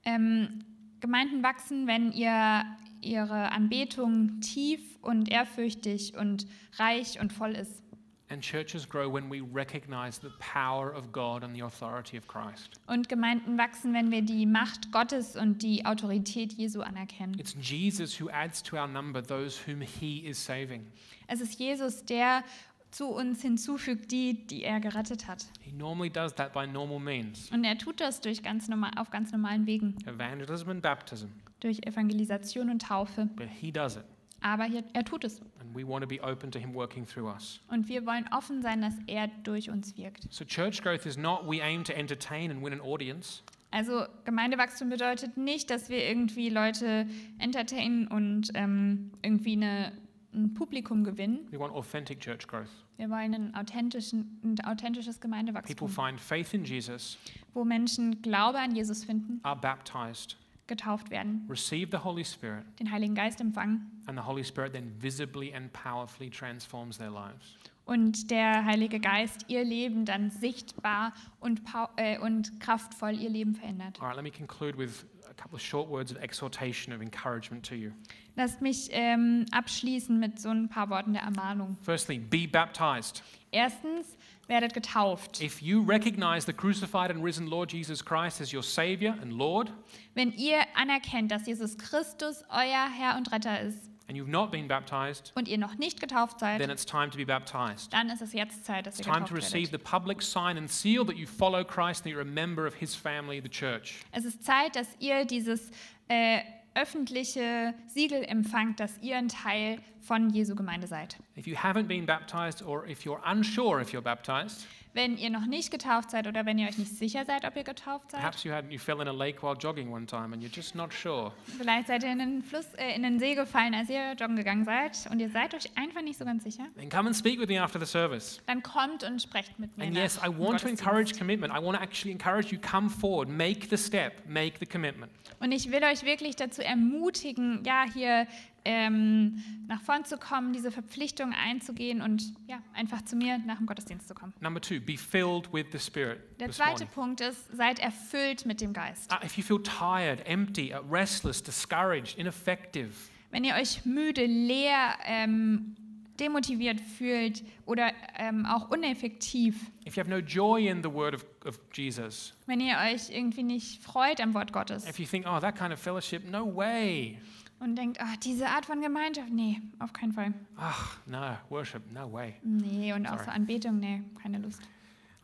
[0.06, 0.64] Ähm,
[1.00, 2.66] Gemeinden wachsen, wenn ihr,
[3.02, 6.46] ihre Anbetung tief und ehrfürchtig und
[6.78, 7.84] reich und voll ist.
[8.32, 12.80] And churches grow when we recognize the power of God and the authority of Christ.
[12.86, 17.40] Und Gemeinden wachsen, wenn wir die Macht Gottes und die Autorität Jesu anerkennen.
[17.40, 20.86] It's Jesus who adds to our number those whom he is saving.
[21.26, 22.44] Es ist Jesus, der
[22.92, 25.46] zu uns hinzufügt, die, die er gerettet hat.
[25.62, 29.10] He normally does that by normal means Und er tut das durch ganz normal, auf
[29.10, 31.28] ganz normalen Wegen, evangelism and baptism,
[31.62, 33.28] durch Evangelisation und Taufe.
[33.36, 34.04] but he does it.
[34.42, 35.42] Aber hier, er tut es.
[35.60, 37.60] And we want to be open to him working through us.
[37.70, 40.32] Und wir wollen offen sein, dass er durch uns wirkt.
[40.32, 43.44] So, church growth is not we aim to entertain and win an audience.
[43.72, 47.06] Also Gemeindewachstum bedeutet nicht, dass wir irgendwie Leute
[47.38, 49.92] entertainen und ähm, irgendwie eine,
[50.34, 51.48] ein Publikum gewinnen.
[51.52, 52.70] We want authentic church growth.
[52.98, 57.18] Wir wollen ein, authentischen, ein authentisches People Gemeindewachstum, find faith in Jesus,
[57.54, 60.36] wo Menschen Glaube an Jesus finden, are baptized,
[60.70, 64.93] getauft werden, receive the Holy Spirit, den Heiligen Geist empfangen and the Holy Spirit then
[65.01, 67.57] visibly and powerfully transforms their lives.
[67.89, 71.61] und der Heilige Geist ihr Leben dann sichtbar und,
[71.95, 73.99] äh, und kraftvoll ihr Leben verändert.
[73.99, 77.65] All right, let me conclude with a couple of short words of exhortation, of encouragement
[77.67, 77.91] to you.
[78.36, 81.78] Lasst mich ähm, abschließen mit so ein paar Worten der Ermahnung.
[81.82, 83.24] Firstly, be baptized.
[83.51, 84.15] Erstens,
[84.50, 85.41] werdet getauft.
[85.41, 89.72] If you recognize the crucified and risen Lord Jesus Christ as your Savior and Lord,
[90.16, 94.68] Wenn ihr anerkennt, dass Jesus Christus euer Herr und Retter ist and you've not been
[94.68, 97.93] baptized, und ihr noch nicht getauft seid, then it's time to be baptized.
[97.93, 99.86] dann ist es jetzt Zeit, dass It's ihr time to receive werdet.
[99.88, 102.95] the public sign and seal that you follow Christ and you're a member of his
[102.95, 104.00] family, the church.
[104.12, 105.70] Es ist Zeit, dass ihr dieses
[106.08, 106.39] äh,
[106.76, 111.17] öffentliche Siegel empfangt, dass ihr ein Teil von Jesu Gemeinde seid.
[111.36, 115.46] If you haven't been baptized or if you're unsure if you're baptized, Wenn ihr noch
[115.46, 118.44] nicht getauft seid oder wenn ihr euch nicht sicher seid, ob ihr getauft seid, perhaps
[118.44, 120.92] you had you fell in a lake while jogging one time and you're just not
[120.92, 121.32] sure.
[121.58, 124.66] vielleicht seid ihr in den Fluss, äh, in den See gefallen, als ihr joggen gegangen
[124.66, 127.48] seid und ihr seid euch einfach nicht so ganz sicher, Then come and speak with
[127.50, 128.42] me after the service.
[128.48, 129.84] dann kommt und sprecht mit mir.
[129.86, 131.54] And nach yes, I want to encourage commitment.
[131.54, 135.12] I want to actually encourage you come forward, make the step, make the commitment.
[135.40, 138.28] Und ich will euch wirklich dazu ermutigen, ja, hier
[138.70, 143.65] ähm, nach vorn zu kommen, diese Verpflichtung einzugehen und ja, einfach zu mir nach dem
[143.65, 144.32] Gottesdienst zu kommen.
[144.41, 146.20] Number two, be filled with the Spirit.
[146.39, 146.86] Der zweite.
[146.86, 149.11] Punkt ist, seid erfüllt mit dem Geist.
[149.11, 152.91] Uh, if you feel tired, empty, uh, restless, discouraged, ineffective,
[153.32, 155.76] Wenn ihr euch müde, leer, ähm,
[156.20, 159.55] demotiviert fühlt oder ähm, auch uneffektiv,
[159.88, 163.43] if you have no joy in the word of, of Jesus, wenn ihr euch irgendwie
[163.43, 167.17] nicht freut am Wort Gottes if you think, oh, that kind of fellowship, no way.
[167.60, 170.34] Und denkt, ach, diese Art von Gemeinschaft, nee, auf keinen Fall.
[170.55, 172.36] Ach, no, worship, no way.
[172.43, 173.26] Nee, und auch Sorry.
[173.26, 174.62] so Anbetung, nee, keine Lust.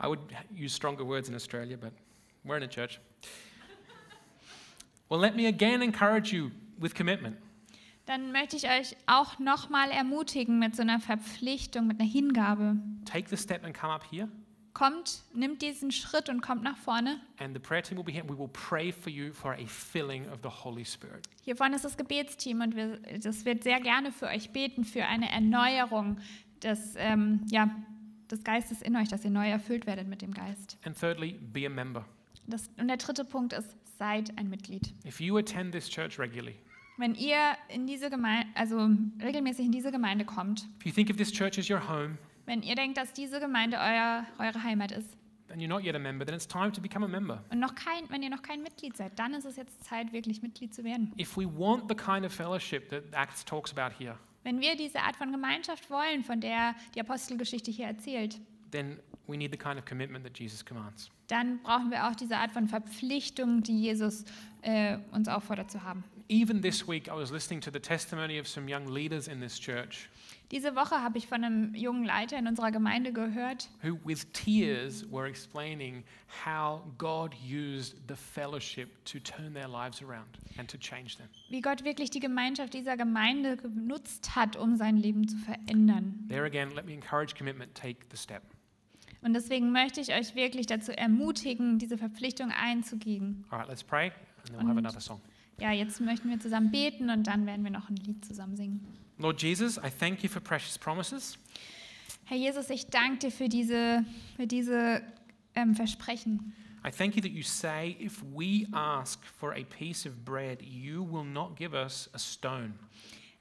[0.01, 0.19] I would
[0.53, 1.93] use stronger words in Australia, but
[2.43, 2.99] we're in a church.
[5.09, 7.37] Well, let me again encourage you with commitment.
[8.05, 12.77] Dann möchte ich euch auch nochmal ermutigen mit so einer Verpflichtung, mit einer Hingabe.
[13.05, 14.27] Take the step and come up here,
[14.75, 17.19] Kommt, nimmt diesen Schritt und kommt nach vorne.
[17.39, 18.21] and the prayer team will be here.
[18.21, 21.27] and We will pray for you for a filling of the Holy Spirit.
[21.43, 25.05] Hier vorne ist das Gebetsteam und wir, das wird sehr gerne für euch beten, für
[25.05, 26.17] eine Erneuerung
[26.61, 27.69] des, ähm, ja,
[28.29, 30.77] des Geistes in euch, dass ihr neu erfüllt werdet mit dem Geist.
[30.85, 32.05] And thirdly, be a member.
[32.45, 34.93] Das, und der dritte Punkt ist, seid ein Mitglied.
[35.05, 36.57] If you attend this church regularly,
[36.97, 37.37] Wenn ihr
[37.69, 38.89] in diese Gemeinde, also
[39.23, 42.61] regelmäßig in diese Gemeinde kommt, if you think of this church as your home, wenn
[42.63, 45.15] ihr denkt, dass diese Gemeinde euer, eure Heimat ist
[45.51, 47.43] and you're not yet a member, then it's time to become a member.
[47.51, 50.41] und noch kein, wenn ihr noch kein Mitglied seid, dann ist es jetzt Zeit, wirklich
[50.41, 51.13] Mitglied zu werden.
[51.19, 54.99] If we want the kind of fellowship that Acts talks about here, Wenn wir diese
[54.99, 58.39] Art von Gemeinschaft wollen, von der die Apostelgeschichte hier erzählt,
[58.71, 61.09] then we need the kind of commitment that Jesus commands.
[61.27, 64.25] dann brauchen wir auch diese Art von Verpflichtung, die Jesus
[64.61, 66.03] äh, uns auffordert zu haben.
[66.27, 69.59] Even this week, I was listening to the testimony of some young leaders in this
[69.59, 70.09] church
[70.51, 75.03] Diese Woche habe ich von einem jungen Leiter in unserer Gemeinde gehört, who, with tears,
[75.11, 76.03] were explaining
[76.45, 81.27] how God used the fellowship to turn their lives around and to change them.
[81.49, 86.25] wie Gott wirklich die Gemeinschaft dieser Gemeinde genutzt hat, um sein Leben zu verändern.
[86.29, 88.43] There again, let me encourage commitment, take the step.
[89.21, 93.43] Und deswegen möchte ich euch wirklich dazu ermutigen, diese Verpflichtung einzugehen.
[93.49, 95.19] All right, let's pray, and then we'll have another song.
[95.59, 98.85] Ja, jetzt möchten wir zusammen beten und dann werden wir noch ein Lied zusammen singen.
[99.17, 101.37] Lord Jesus, I thank you for precious promises.
[102.25, 104.03] Herr Jesus, ich danke dir für diese,
[104.35, 105.01] für diese
[105.55, 106.53] ähm, Versprechen.
[106.83, 111.03] I thank you that you say, if we ask for a piece of bread, you
[111.03, 112.73] will not give us a stone.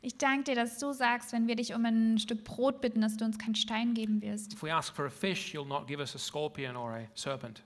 [0.00, 3.16] Ich danke dir, dass du sagst, wenn wir dich um ein Stück Brot bitten, dass
[3.16, 4.52] du uns keinen Stein geben wirst.
[4.52, 7.62] If we ask for a fish, you'll not give us a scorpion or a serpent.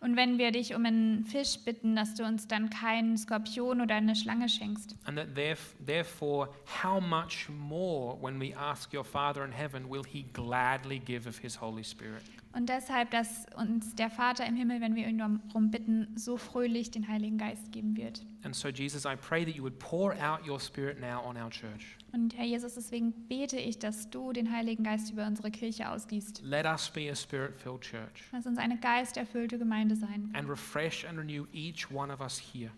[0.00, 3.96] Und wenn wir dich um einen Fisch bitten, dass du uns dann keinen Skorpion oder
[3.96, 4.94] eine Schlange schenkst.
[5.04, 6.50] And that theref- therefore,
[6.82, 11.38] how much more, when we ask your Father in heaven, will he gladly give of
[11.38, 12.22] his Holy Spirit?
[12.52, 16.90] Und deshalb, dass uns der Vater im Himmel, wenn wir ihn darum bitten, so fröhlich
[16.90, 18.24] den Heiligen Geist geben wird.
[18.42, 21.50] And so, Jesus, I pray that you would pour out your Spirit now on our
[21.50, 21.97] church.
[22.12, 26.42] Und Herr Jesus, deswegen bete ich, dass du den Heiligen Geist über unsere Kirche ausgießt.
[26.42, 31.04] Let us be a Spirit filled church Lass uns eine geisterfüllte Gemeinde sein and refresh
[31.04, 32.70] and renew each one of us here,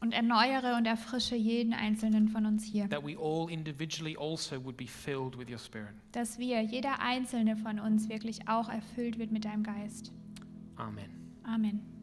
[0.00, 2.86] und erneuere und erfrische jeden einzelnen von uns hier.
[2.90, 5.94] that we all individually also would be filled with your Spirit.
[6.12, 10.12] Dass wir, jeder einzelne von uns, wirklich auch erfüllt wird mit deinem Geist.
[10.76, 11.08] Amen.
[11.44, 11.93] Amen.